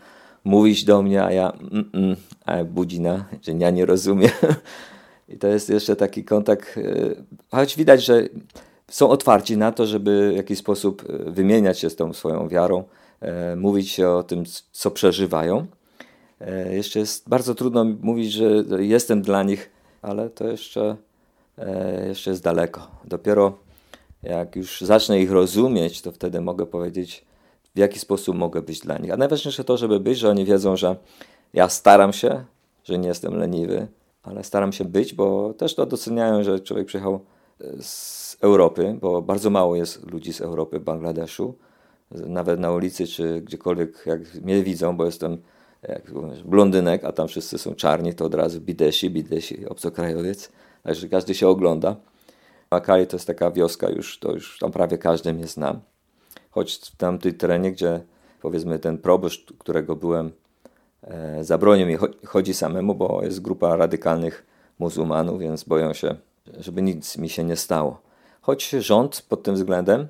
mówić 0.43 0.85
do 0.85 1.01
mnie, 1.01 1.23
a 1.23 1.31
ja 1.31 1.51
mm, 1.51 1.89
mm, 1.93 2.15
a 2.45 2.63
budzina, 2.63 3.25
że 3.41 3.51
ja 3.51 3.69
nie 3.69 3.85
rozumiem. 3.85 4.31
I 5.29 5.37
to 5.37 5.47
jest 5.47 5.69
jeszcze 5.69 5.95
taki 5.95 6.23
kontakt, 6.23 6.77
e, 6.77 6.81
choć 7.51 7.75
widać, 7.75 8.05
że 8.05 8.23
są 8.91 9.09
otwarci 9.09 9.57
na 9.57 9.71
to, 9.71 9.85
żeby 9.85 10.31
w 10.33 10.35
jakiś 10.35 10.59
sposób 10.59 11.03
e, 11.09 11.31
wymieniać 11.31 11.79
się 11.79 11.89
z 11.89 11.95
tą 11.95 12.13
swoją 12.13 12.47
wiarą, 12.47 12.83
e, 13.21 13.55
mówić 13.55 13.99
o 13.99 14.23
tym, 14.23 14.43
co 14.71 14.91
przeżywają. 14.91 15.67
E, 16.41 16.75
jeszcze 16.75 16.99
jest 16.99 17.29
bardzo 17.29 17.55
trudno 17.55 17.85
mówić, 18.01 18.31
że 18.31 18.63
jestem 18.79 19.21
dla 19.21 19.43
nich, 19.43 19.69
ale 20.01 20.29
to 20.29 20.47
jeszcze, 20.47 20.95
jeszcze 22.07 22.29
jest 22.29 22.43
daleko. 22.43 22.87
Dopiero 23.05 23.57
jak 24.23 24.55
już 24.55 24.81
zacznę 24.81 25.19
ich 25.21 25.31
rozumieć, 25.31 26.01
to 26.01 26.11
wtedy 26.11 26.41
mogę 26.41 26.65
powiedzieć, 26.65 27.25
w 27.75 27.79
jaki 27.79 27.99
sposób 27.99 28.35
mogę 28.35 28.61
być 28.61 28.79
dla 28.79 28.97
nich. 28.97 29.11
A 29.11 29.17
najważniejsze 29.17 29.63
to, 29.63 29.77
żeby 29.77 29.99
być, 29.99 30.17
że 30.17 30.29
oni 30.29 30.45
wiedzą, 30.45 30.75
że 30.75 30.95
Ja 31.53 31.69
staram 31.69 32.13
się, 32.13 32.45
że 32.83 32.97
nie 32.97 33.07
jestem 33.07 33.35
leniwy, 33.35 33.87
ale 34.23 34.43
staram 34.43 34.71
się 34.71 34.85
być, 34.85 35.13
bo 35.13 35.53
też 35.53 35.75
to 35.75 35.85
doceniają, 35.85 36.43
że 36.43 36.59
człowiek 36.59 36.87
przyjechał 36.87 37.19
z 37.81 38.37
Europy, 38.41 38.97
bo 39.01 39.21
bardzo 39.21 39.49
mało 39.49 39.75
jest 39.75 40.11
ludzi 40.11 40.33
z 40.33 40.41
Europy 40.41 40.79
Bangladeszu. 40.79 41.55
Nawet 42.11 42.59
na 42.59 42.71
ulicy 42.71 43.07
czy 43.07 43.41
gdziekolwiek, 43.41 44.03
jak 44.05 44.35
mnie 44.35 44.63
widzą, 44.63 44.97
bo 44.97 45.05
jestem 45.05 45.37
jak 45.87 46.11
mówisz, 46.11 46.43
blondynek, 46.43 47.03
a 47.03 47.11
tam 47.11 47.27
wszyscy 47.27 47.57
są 47.57 47.75
czarni, 47.75 48.13
to 48.13 48.25
od 48.25 48.33
razu 48.33 48.61
bidesi, 48.61 49.09
bidesi, 49.09 49.67
obcokrajowiec. 49.67 50.51
Także 50.83 51.09
każdy 51.09 51.35
się 51.35 51.47
ogląda. 51.47 51.95
Makali 52.71 53.07
to 53.07 53.15
jest 53.15 53.27
taka 53.27 53.51
wioska 53.51 53.89
już, 53.89 54.19
to 54.19 54.31
już 54.31 54.59
tam 54.59 54.71
prawie 54.71 54.97
każdy 54.97 55.33
mnie 55.33 55.47
zna. 55.47 55.79
Choć 56.51 56.75
w 56.75 56.95
tamtej 56.95 57.33
terenie, 57.33 57.71
gdzie 57.71 58.01
powiedzmy 58.41 58.79
ten 58.79 58.97
proboszcz, 58.97 59.53
którego 59.57 59.95
byłem, 59.95 60.31
e, 61.03 61.43
zabronił 61.43 61.87
mi 61.87 61.97
chodzi 62.25 62.53
samemu, 62.53 62.95
bo 62.95 63.23
jest 63.23 63.41
grupa 63.41 63.75
radykalnych 63.75 64.45
muzułmanów, 64.79 65.39
więc 65.39 65.63
boją 65.63 65.93
się, 65.93 66.15
żeby 66.59 66.81
nic 66.81 67.17
mi 67.17 67.29
się 67.29 67.43
nie 67.43 67.55
stało. 67.55 68.01
Choć 68.41 68.69
rząd 68.69 69.25
pod 69.29 69.43
tym 69.43 69.55
względem 69.55 70.07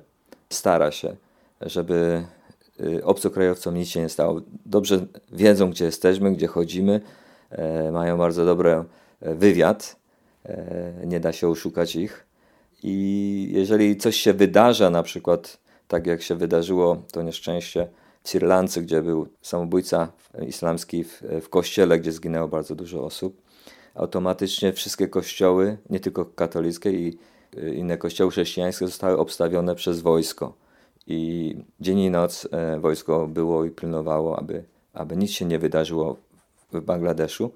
stara 0.50 0.90
się, 0.90 1.16
żeby 1.60 2.24
y, 2.80 3.04
obcokrajowcom 3.04 3.74
nic 3.74 3.88
się 3.88 4.00
nie 4.00 4.08
stało. 4.08 4.40
Dobrze 4.66 5.06
wiedzą, 5.32 5.70
gdzie 5.70 5.84
jesteśmy, 5.84 6.32
gdzie 6.32 6.46
chodzimy, 6.46 7.00
e, 7.50 7.92
mają 7.92 8.18
bardzo 8.18 8.44
dobry 8.44 8.70
e, 8.70 8.84
wywiad, 9.34 9.96
nie 11.04 11.20
da 11.20 11.32
się 11.32 11.48
oszukać 11.48 11.96
ich. 11.96 12.26
I 12.82 13.48
jeżeli 13.52 13.96
coś 13.96 14.16
się 14.16 14.32
wydarza, 14.32 14.90
na 14.90 15.02
przykład 15.02 15.58
tak 15.88 16.06
jak 16.06 16.22
się 16.22 16.34
wydarzyło 16.34 17.02
to 17.12 17.22
nieszczęście 17.22 17.88
w 18.22 18.28
Sri 18.28 18.46
Lance, 18.46 18.82
gdzie 18.82 19.02
był 19.02 19.28
samobójca 19.42 20.12
islamski 20.48 21.04
w, 21.04 21.22
w 21.42 21.48
kościele, 21.48 21.98
gdzie 21.98 22.12
zginęło 22.12 22.48
bardzo 22.48 22.74
dużo 22.74 23.04
osób, 23.04 23.42
automatycznie 23.98 24.72
wszystkie 24.72 25.08
kościoły, 25.08 25.76
nie 25.90 26.00
tylko 26.00 26.24
katolickie 26.24 26.90
i 26.90 27.18
y, 27.58 27.74
inne 27.74 27.98
kościoły 27.98 28.30
chrześcijańskie 28.30 28.86
zostały 28.86 29.18
obstawione 29.18 29.74
przez 29.74 30.00
wojsko. 30.00 30.54
I 31.06 31.54
dzień 31.80 31.98
i 31.98 32.10
noc 32.10 32.48
e, 32.52 32.80
wojsko 32.80 33.26
było 33.26 33.64
i 33.64 33.70
pilnowało, 33.70 34.38
aby, 34.38 34.64
aby 34.92 35.16
nic 35.16 35.30
się 35.30 35.44
nie 35.44 35.58
wydarzyło 35.58 36.16
w 36.72 36.80
Bangladeszu, 36.80 37.50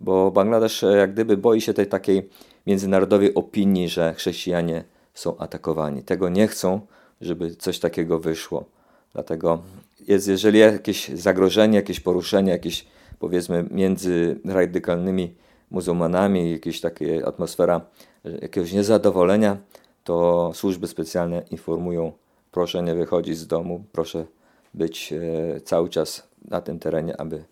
bo 0.00 0.30
Bangladesz 0.30 0.84
e, 0.84 0.96
jak 0.96 1.12
gdyby 1.12 1.36
boi 1.36 1.60
się 1.60 1.74
tej 1.74 1.86
takiej 1.86 2.28
międzynarodowej 2.66 3.34
opinii, 3.34 3.88
że 3.88 4.14
chrześcijanie 4.14 4.84
są 5.14 5.38
atakowani. 5.38 6.02
Tego 6.02 6.28
nie 6.28 6.46
chcą, 6.46 6.80
żeby 7.20 7.56
coś 7.56 7.78
takiego 7.78 8.18
wyszło. 8.18 8.64
Dlatego 9.12 9.62
jest, 10.08 10.28
jeżeli 10.28 10.58
jakieś 10.58 11.08
zagrożenie, 11.08 11.76
jakieś 11.76 12.00
poruszenie, 12.00 12.52
jakieś 12.52 12.86
powiedzmy 13.18 13.64
między 13.70 14.40
radykalnymi 14.44 15.34
muzułmanami, 15.70 16.52
jakaś 16.52 16.80
taka 16.80 17.04
atmosfera 17.24 17.80
jakiegoś 18.42 18.72
niezadowolenia, 18.72 19.56
to 20.04 20.50
służby 20.54 20.86
specjalne 20.86 21.42
informują, 21.50 22.12
proszę 22.50 22.82
nie 22.82 22.94
wychodzić 22.94 23.38
z 23.38 23.46
domu, 23.46 23.84
proszę 23.92 24.26
być 24.74 25.12
e, 25.12 25.60
cały 25.60 25.88
czas 25.88 26.28
na 26.44 26.60
tym 26.60 26.78
terenie, 26.78 27.20
aby 27.20 27.44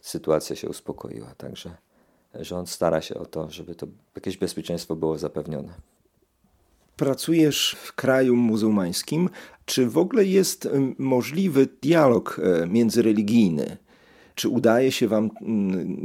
sytuacja 0.00 0.56
się 0.56 0.68
uspokoiła. 0.68 1.34
Także 1.36 1.70
rząd 2.34 2.70
stara 2.70 3.00
się 3.00 3.14
o 3.14 3.26
to, 3.26 3.50
żeby 3.50 3.74
to 3.74 3.86
jakieś 4.14 4.36
bezpieczeństwo 4.36 4.96
było 4.96 5.18
zapewnione. 5.18 5.74
Pracujesz 6.96 7.76
w 7.82 7.92
kraju 7.92 8.36
muzułmańskim. 8.36 9.30
Czy 9.64 9.86
w 9.86 9.98
ogóle 9.98 10.24
jest 10.24 10.68
możliwy 10.98 11.68
dialog 11.82 12.40
e, 12.42 12.66
międzyreligijny? 12.66 13.76
Czy 14.34 14.48
udaje 14.48 14.92
się 14.92 15.08
Wam 15.08 15.30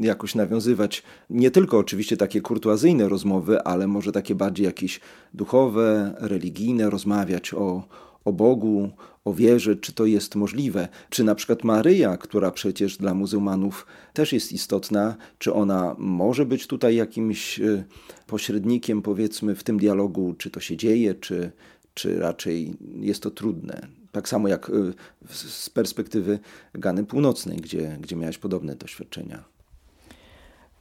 jakoś 0.02 0.36
nawiązywać 0.36 1.04
nie 1.30 1.52
tylko 1.52 1.78
oczywiście 1.78 2.18
takie 2.18 2.42
kurtuazyjne 2.42 3.10
rozmowy, 3.10 3.62
ale 3.62 3.88
może 3.88 4.12
takie 4.12 4.36
bardziej 4.36 4.66
jakieś 4.66 5.00
duchowe, 5.34 6.16
religijne, 6.20 6.90
rozmawiać 6.90 7.54
o, 7.54 7.84
o 8.26 8.34
Bogu, 8.34 8.90
o 9.26 9.34
wierze, 9.34 9.76
czy 9.76 9.94
to 9.94 10.06
jest 10.06 10.36
możliwe. 10.36 10.88
Czy 11.10 11.24
na 11.24 11.36
przykład 11.36 11.64
Maryja, 11.64 12.18
która 12.18 12.52
przecież 12.52 12.98
dla 12.98 13.14
muzułmanów 13.14 13.86
też 14.14 14.34
jest 14.34 14.52
istotna, 14.52 15.16
czy 15.38 15.54
ona 15.54 15.96
może 15.98 16.46
być 16.46 16.68
tutaj 16.68 16.96
jakimś 16.96 17.60
e, 17.60 17.84
pośrednikiem, 18.28 19.02
powiedzmy, 19.02 19.56
w 19.56 19.64
tym 19.64 19.78
dialogu, 19.78 20.36
czy 20.38 20.50
to 20.50 20.60
się 20.60 20.78
dzieje, 20.78 21.16
czy, 21.16 21.52
czy 21.94 22.20
raczej 22.20 22.74
jest 23.00 23.24
to 23.24 23.32
trudne. 23.32 23.88
Tak 24.12 24.30
samo 24.30 24.48
jak 24.48 24.70
e, 24.70 24.74
z 25.34 25.70
perspektywy 25.70 26.40
Gany 26.74 27.06
Północnej, 27.06 27.58
gdzie, 27.58 27.98
gdzie 28.02 28.16
miałeś 28.16 28.38
podobne 28.38 28.76
doświadczenia. 28.76 29.44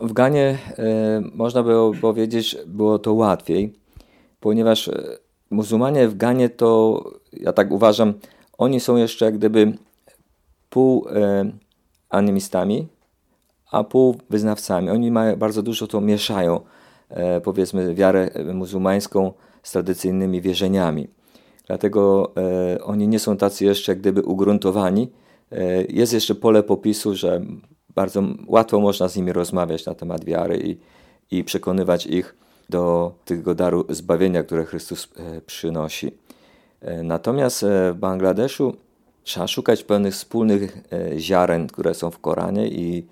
W 0.01 0.13
Ganie 0.13 0.59
e, 0.79 1.23
można 1.35 1.63
było 1.63 1.95
powiedzieć, 1.95 2.57
było 2.67 2.99
to 2.99 3.15
łatwiej, 3.15 3.73
ponieważ 4.41 4.91
muzułmanie 5.51 6.09
w 6.09 6.17
Ganie 6.17 6.49
to, 6.49 7.03
ja 7.33 7.53
tak 7.53 7.71
uważam, 7.71 8.15
oni 8.59 8.81
są 8.81 8.97
jeszcze 8.97 9.25
jak 9.25 9.39
gdyby 9.39 9.73
pół 10.71 11.07
animistami, 12.09 12.87
a 13.71 13.85
pół 13.85 14.17
wyznawcami. 14.31 14.91
Oni 14.91 15.11
mają 15.11 15.37
bardzo 15.37 15.63
dużo 15.63 15.87
to 15.87 16.01
mieszają, 16.01 16.61
powiedzmy, 17.45 17.95
wiarę 17.95 18.31
muzułmańską 18.55 19.33
z 19.63 19.73
tradycyjnymi 19.73 20.41
wierzeniami. 20.41 21.09
Dlatego 21.67 22.33
e, 22.37 22.85
oni 22.85 23.09
nie 23.09 23.19
są 23.19 23.37
tacy 23.37 23.65
jeszcze 23.65 23.97
gdyby 23.97 24.23
ugruntowani. 24.23 25.11
E, 25.53 25.85
jest 25.85 26.13
jeszcze 26.13 26.35
pole 26.35 26.63
popisu, 26.63 27.15
że 27.15 27.41
bardzo 27.95 28.23
łatwo 28.47 28.81
można 28.81 29.09
z 29.09 29.17
nimi 29.17 29.33
rozmawiać 29.33 29.87
na 29.87 29.95
temat 29.95 30.25
wiary 30.25 30.59
i, 30.65 30.77
i 31.37 31.45
przekonywać 31.45 32.07
ich 32.07 32.37
do 32.71 33.15
tego 33.25 33.55
daru 33.55 33.85
zbawienia, 33.89 34.43
które 34.43 34.65
Chrystus 34.65 35.09
e, 35.17 35.41
przynosi. 35.41 36.13
Natomiast 37.03 37.65
w 37.93 37.95
Bangladeszu 37.95 38.77
trzeba 39.23 39.47
szukać 39.47 39.85
pewnych 39.85 40.15
wspólnych 40.15 40.79
ziaren, 41.17 41.67
które 41.67 41.95
są 41.95 42.11
w 42.11 42.19
Koranie 42.19 42.69
i 42.69 43.07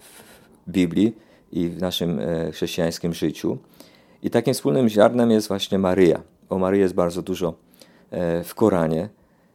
w 0.00 0.70
Biblii 0.70 1.16
i 1.52 1.68
w 1.68 1.80
naszym 1.80 2.20
chrześcijańskim 2.52 3.14
życiu. 3.14 3.58
I 4.22 4.30
takim 4.30 4.54
wspólnym 4.54 4.88
ziarnem 4.88 5.30
jest 5.30 5.48
właśnie 5.48 5.78
Maryja. 5.78 6.22
O 6.48 6.58
Maryi 6.58 6.80
jest 6.80 6.94
bardzo 6.94 7.22
dużo 7.22 7.54
w 8.44 8.54
Koranie, 8.54 9.08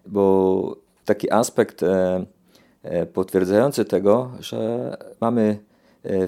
bo 0.06 0.76
taki 1.06 1.32
aspekt 1.32 1.82
potwierdzający 3.14 3.86
tego, 3.86 4.32
że 4.40 4.98
mamy 5.22 5.58
E, 6.08 6.28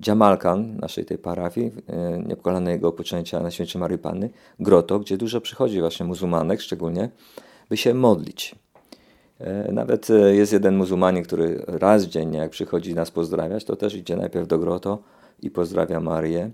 Dżamalkan, 0.00 0.76
naszej 0.76 1.04
tej 1.04 1.18
parafii, 1.18 1.70
e, 1.88 2.22
niepokalanego 2.26 2.92
poczęcia 2.92 3.40
na 3.40 3.50
święcie 3.50 3.78
Maryi 3.78 3.98
Panny, 3.98 4.30
groto, 4.60 4.98
gdzie 4.98 5.16
dużo 5.16 5.40
przychodzi 5.40 5.80
właśnie 5.80 6.06
muzułmanek 6.06 6.60
szczególnie, 6.60 7.10
by 7.68 7.76
się 7.76 7.94
modlić. 7.94 8.54
E, 9.38 9.72
nawet 9.72 10.08
jest 10.32 10.52
jeden 10.52 10.76
muzułmanin, 10.76 11.24
który 11.24 11.64
raz 11.66 12.04
dziennie, 12.04 12.38
jak 12.38 12.50
przychodzi 12.50 12.94
nas 12.94 13.10
pozdrawiać, 13.10 13.64
to 13.64 13.76
też 13.76 13.94
idzie 13.94 14.16
najpierw 14.16 14.48
do 14.48 14.58
groto 14.58 14.98
i 15.42 15.50
pozdrawia 15.50 16.00
Marię 16.00 16.50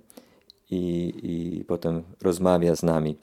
i, 0.70 1.12
i 1.22 1.64
potem 1.64 2.02
rozmawia 2.22 2.76
z 2.76 2.82
nami. 2.82 3.18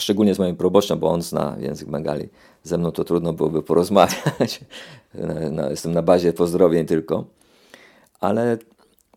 Szczególnie 0.00 0.34
z 0.34 0.38
moim 0.38 0.56
proboszczem, 0.56 0.98
bo 0.98 1.10
on 1.10 1.22
zna 1.22 1.56
język 1.60 1.88
Bengali. 1.88 2.28
Ze 2.62 2.78
mną 2.78 2.92
to 2.92 3.04
trudno 3.04 3.32
byłoby 3.32 3.62
porozmawiać. 3.62 4.60
No, 5.50 5.70
jestem 5.70 5.92
na 5.92 6.02
bazie 6.02 6.32
pozdrowień 6.32 6.86
tylko 6.86 7.24
ale 8.20 8.58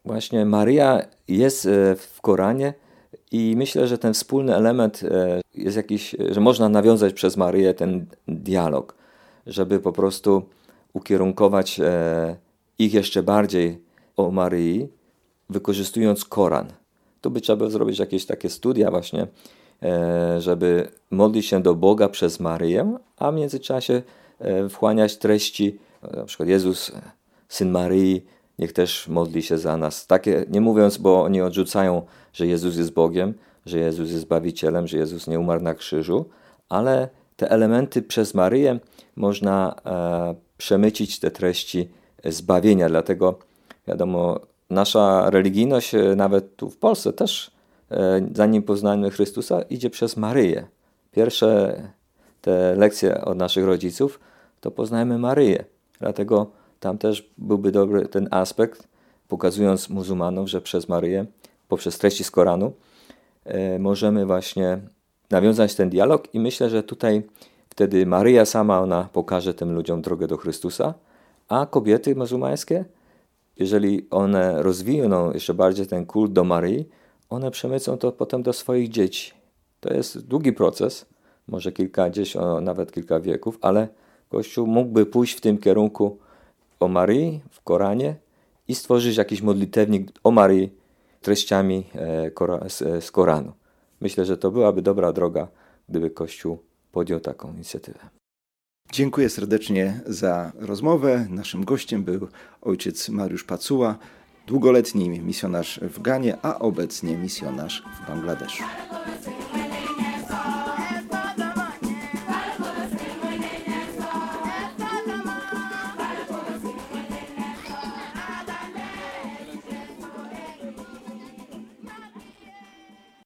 właśnie 0.05 0.45
Maria 0.45 1.01
jest 1.27 1.65
e, 1.65 1.95
w 1.95 2.21
Koranie 2.21 2.73
i 3.31 3.53
myślę, 3.57 3.87
że 3.87 3.97
ten 3.97 4.13
wspólny 4.13 4.55
element 4.55 5.03
e, 5.03 5.41
jest 5.55 5.77
jakiś, 5.77 6.15
że 6.29 6.41
można 6.41 6.69
nawiązać 6.69 7.13
przez 7.13 7.37
Maryję 7.37 7.73
ten 7.73 8.05
dialog, 8.27 8.95
żeby 9.47 9.79
po 9.79 9.91
prostu 9.91 10.43
ukierunkować 10.93 11.79
e, 11.79 12.35
ich 12.79 12.93
jeszcze 12.93 13.23
bardziej 13.23 13.81
o 14.17 14.31
Maryi, 14.31 14.87
wykorzystując 15.49 16.25
Koran. 16.25 16.67
Tu 17.21 17.31
by 17.31 17.41
trzeba 17.41 17.57
było 17.57 17.69
zrobić 17.69 17.99
jakieś 17.99 18.25
takie 18.25 18.49
studia 18.49 18.91
właśnie, 18.91 19.27
żeby 20.39 20.87
modlić 21.11 21.45
się 21.45 21.61
do 21.61 21.75
Boga 21.75 22.09
przez 22.09 22.39
Maryję, 22.39 22.97
a 23.17 23.31
w 23.31 23.35
międzyczasie 23.35 24.01
wchłaniać 24.69 25.17
treści, 25.17 25.79
na 26.17 26.25
przykład 26.25 26.49
Jezus, 26.49 26.91
Syn 27.49 27.71
Maryi, 27.71 28.25
niech 28.59 28.73
też 28.73 29.07
modli 29.07 29.43
się 29.43 29.57
za 29.57 29.77
nas. 29.77 30.07
Takie, 30.07 30.45
nie 30.49 30.61
mówiąc, 30.61 30.97
bo 30.97 31.23
oni 31.23 31.41
odrzucają, 31.41 32.01
że 32.33 32.47
Jezus 32.47 32.77
jest 32.77 32.93
Bogiem, 32.93 33.33
że 33.65 33.79
Jezus 33.79 34.09
jest 34.09 34.21
Zbawicielem, 34.21 34.87
że 34.87 34.97
Jezus 34.97 35.27
nie 35.27 35.39
umarł 35.39 35.61
na 35.61 35.73
krzyżu, 35.73 36.25
ale 36.69 37.09
te 37.35 37.51
elementy 37.51 38.01
przez 38.01 38.33
Maryję 38.33 38.79
można 39.15 39.75
e, 39.85 40.35
przemycić 40.57 41.19
te 41.19 41.31
treści 41.31 41.89
zbawienia. 42.25 42.89
Dlatego, 42.89 43.39
wiadomo, 43.87 44.39
nasza 44.69 45.29
religijność, 45.29 45.95
e, 45.95 46.15
nawet 46.15 46.55
tu 46.55 46.69
w 46.69 46.77
Polsce 46.77 47.13
też, 47.13 47.47
e, 47.47 47.52
zanim 48.33 48.63
poznajmy 48.63 49.11
Chrystusa, 49.11 49.61
idzie 49.61 49.89
przez 49.89 50.17
Maryję. 50.17 50.67
Pierwsze 51.11 51.81
te 52.41 52.75
lekcje 52.75 53.25
od 53.25 53.37
naszych 53.37 53.65
rodziców 53.65 54.19
to 54.61 54.71
poznajmy 54.71 55.17
Maryję. 55.17 55.65
Dlatego 55.99 56.51
tam 56.79 56.97
też 56.97 57.29
byłby 57.37 57.71
dobry 57.71 58.07
ten 58.07 58.27
aspekt, 58.31 58.87
pokazując 59.27 59.89
muzułmanom, 59.89 60.47
że 60.47 60.61
przez 60.61 60.89
Maryję, 60.89 61.25
poprzez 61.67 61.97
treści 61.97 62.23
z 62.23 62.31
Koranu, 62.31 62.73
e, 63.45 63.79
możemy 63.79 64.25
właśnie 64.25 64.79
nawiązać 65.31 65.75
ten 65.75 65.89
dialog 65.89 66.35
i 66.35 66.39
myślę, 66.39 66.69
że 66.69 66.83
tutaj 66.83 67.23
wtedy 67.69 68.05
Maryja 68.05 68.45
sama 68.45 68.81
ona 68.81 69.09
pokaże 69.13 69.53
tym 69.53 69.75
ludziom 69.75 70.01
drogę 70.01 70.27
do 70.27 70.37
Chrystusa, 70.37 70.93
a 71.47 71.65
kobiety 71.65 72.15
muzułmańskie, 72.15 72.85
jeżeli 73.57 74.07
one 74.11 74.63
rozwiną 74.63 75.33
jeszcze 75.33 75.53
bardziej 75.53 75.87
ten 75.87 76.05
kult 76.05 76.33
do 76.33 76.43
Maryi, 76.43 76.85
one 77.33 77.51
przemycą 77.51 77.97
to 77.97 78.11
potem 78.11 78.43
do 78.43 78.53
swoich 78.53 78.89
dzieci. 78.89 79.31
To 79.79 79.93
jest 79.93 80.27
długi 80.27 80.53
proces, 80.53 81.05
może 81.47 81.71
kilkadziesiąt, 81.71 82.65
nawet 82.65 82.91
kilka 82.91 83.19
wieków, 83.19 83.57
ale 83.61 83.87
Kościół 84.29 84.67
mógłby 84.67 85.05
pójść 85.05 85.37
w 85.37 85.41
tym 85.41 85.57
kierunku 85.57 86.19
o 86.79 86.87
Maryi 86.87 87.41
w 87.51 87.61
Koranie 87.61 88.15
i 88.67 88.75
stworzyć 88.75 89.17
jakiś 89.17 89.41
modlitewnik 89.41 90.11
o 90.23 90.31
Maryi 90.31 90.69
treściami 91.21 91.83
e, 91.95 93.01
z 93.01 93.11
Koranu. 93.11 93.51
Myślę, 94.01 94.25
że 94.25 94.37
to 94.37 94.51
byłaby 94.51 94.81
dobra 94.81 95.13
droga, 95.13 95.47
gdyby 95.89 96.09
Kościół 96.09 96.59
podjął 96.91 97.19
taką 97.19 97.53
inicjatywę. 97.53 97.99
Dziękuję 98.91 99.29
serdecznie 99.29 100.01
za 100.05 100.51
rozmowę. 100.59 101.27
Naszym 101.29 101.65
gościem 101.65 102.03
był 102.03 102.27
ojciec 102.61 103.09
Mariusz 103.09 103.43
Pacuła, 103.43 103.97
długoletni 104.47 105.09
misjonarz 105.09 105.79
w 105.79 106.01
Ganie, 106.01 106.37
a 106.41 106.59
obecnie 106.59 107.17
misjonarz 107.17 107.83
w 108.03 108.07
Bangladeszu. 108.07 108.63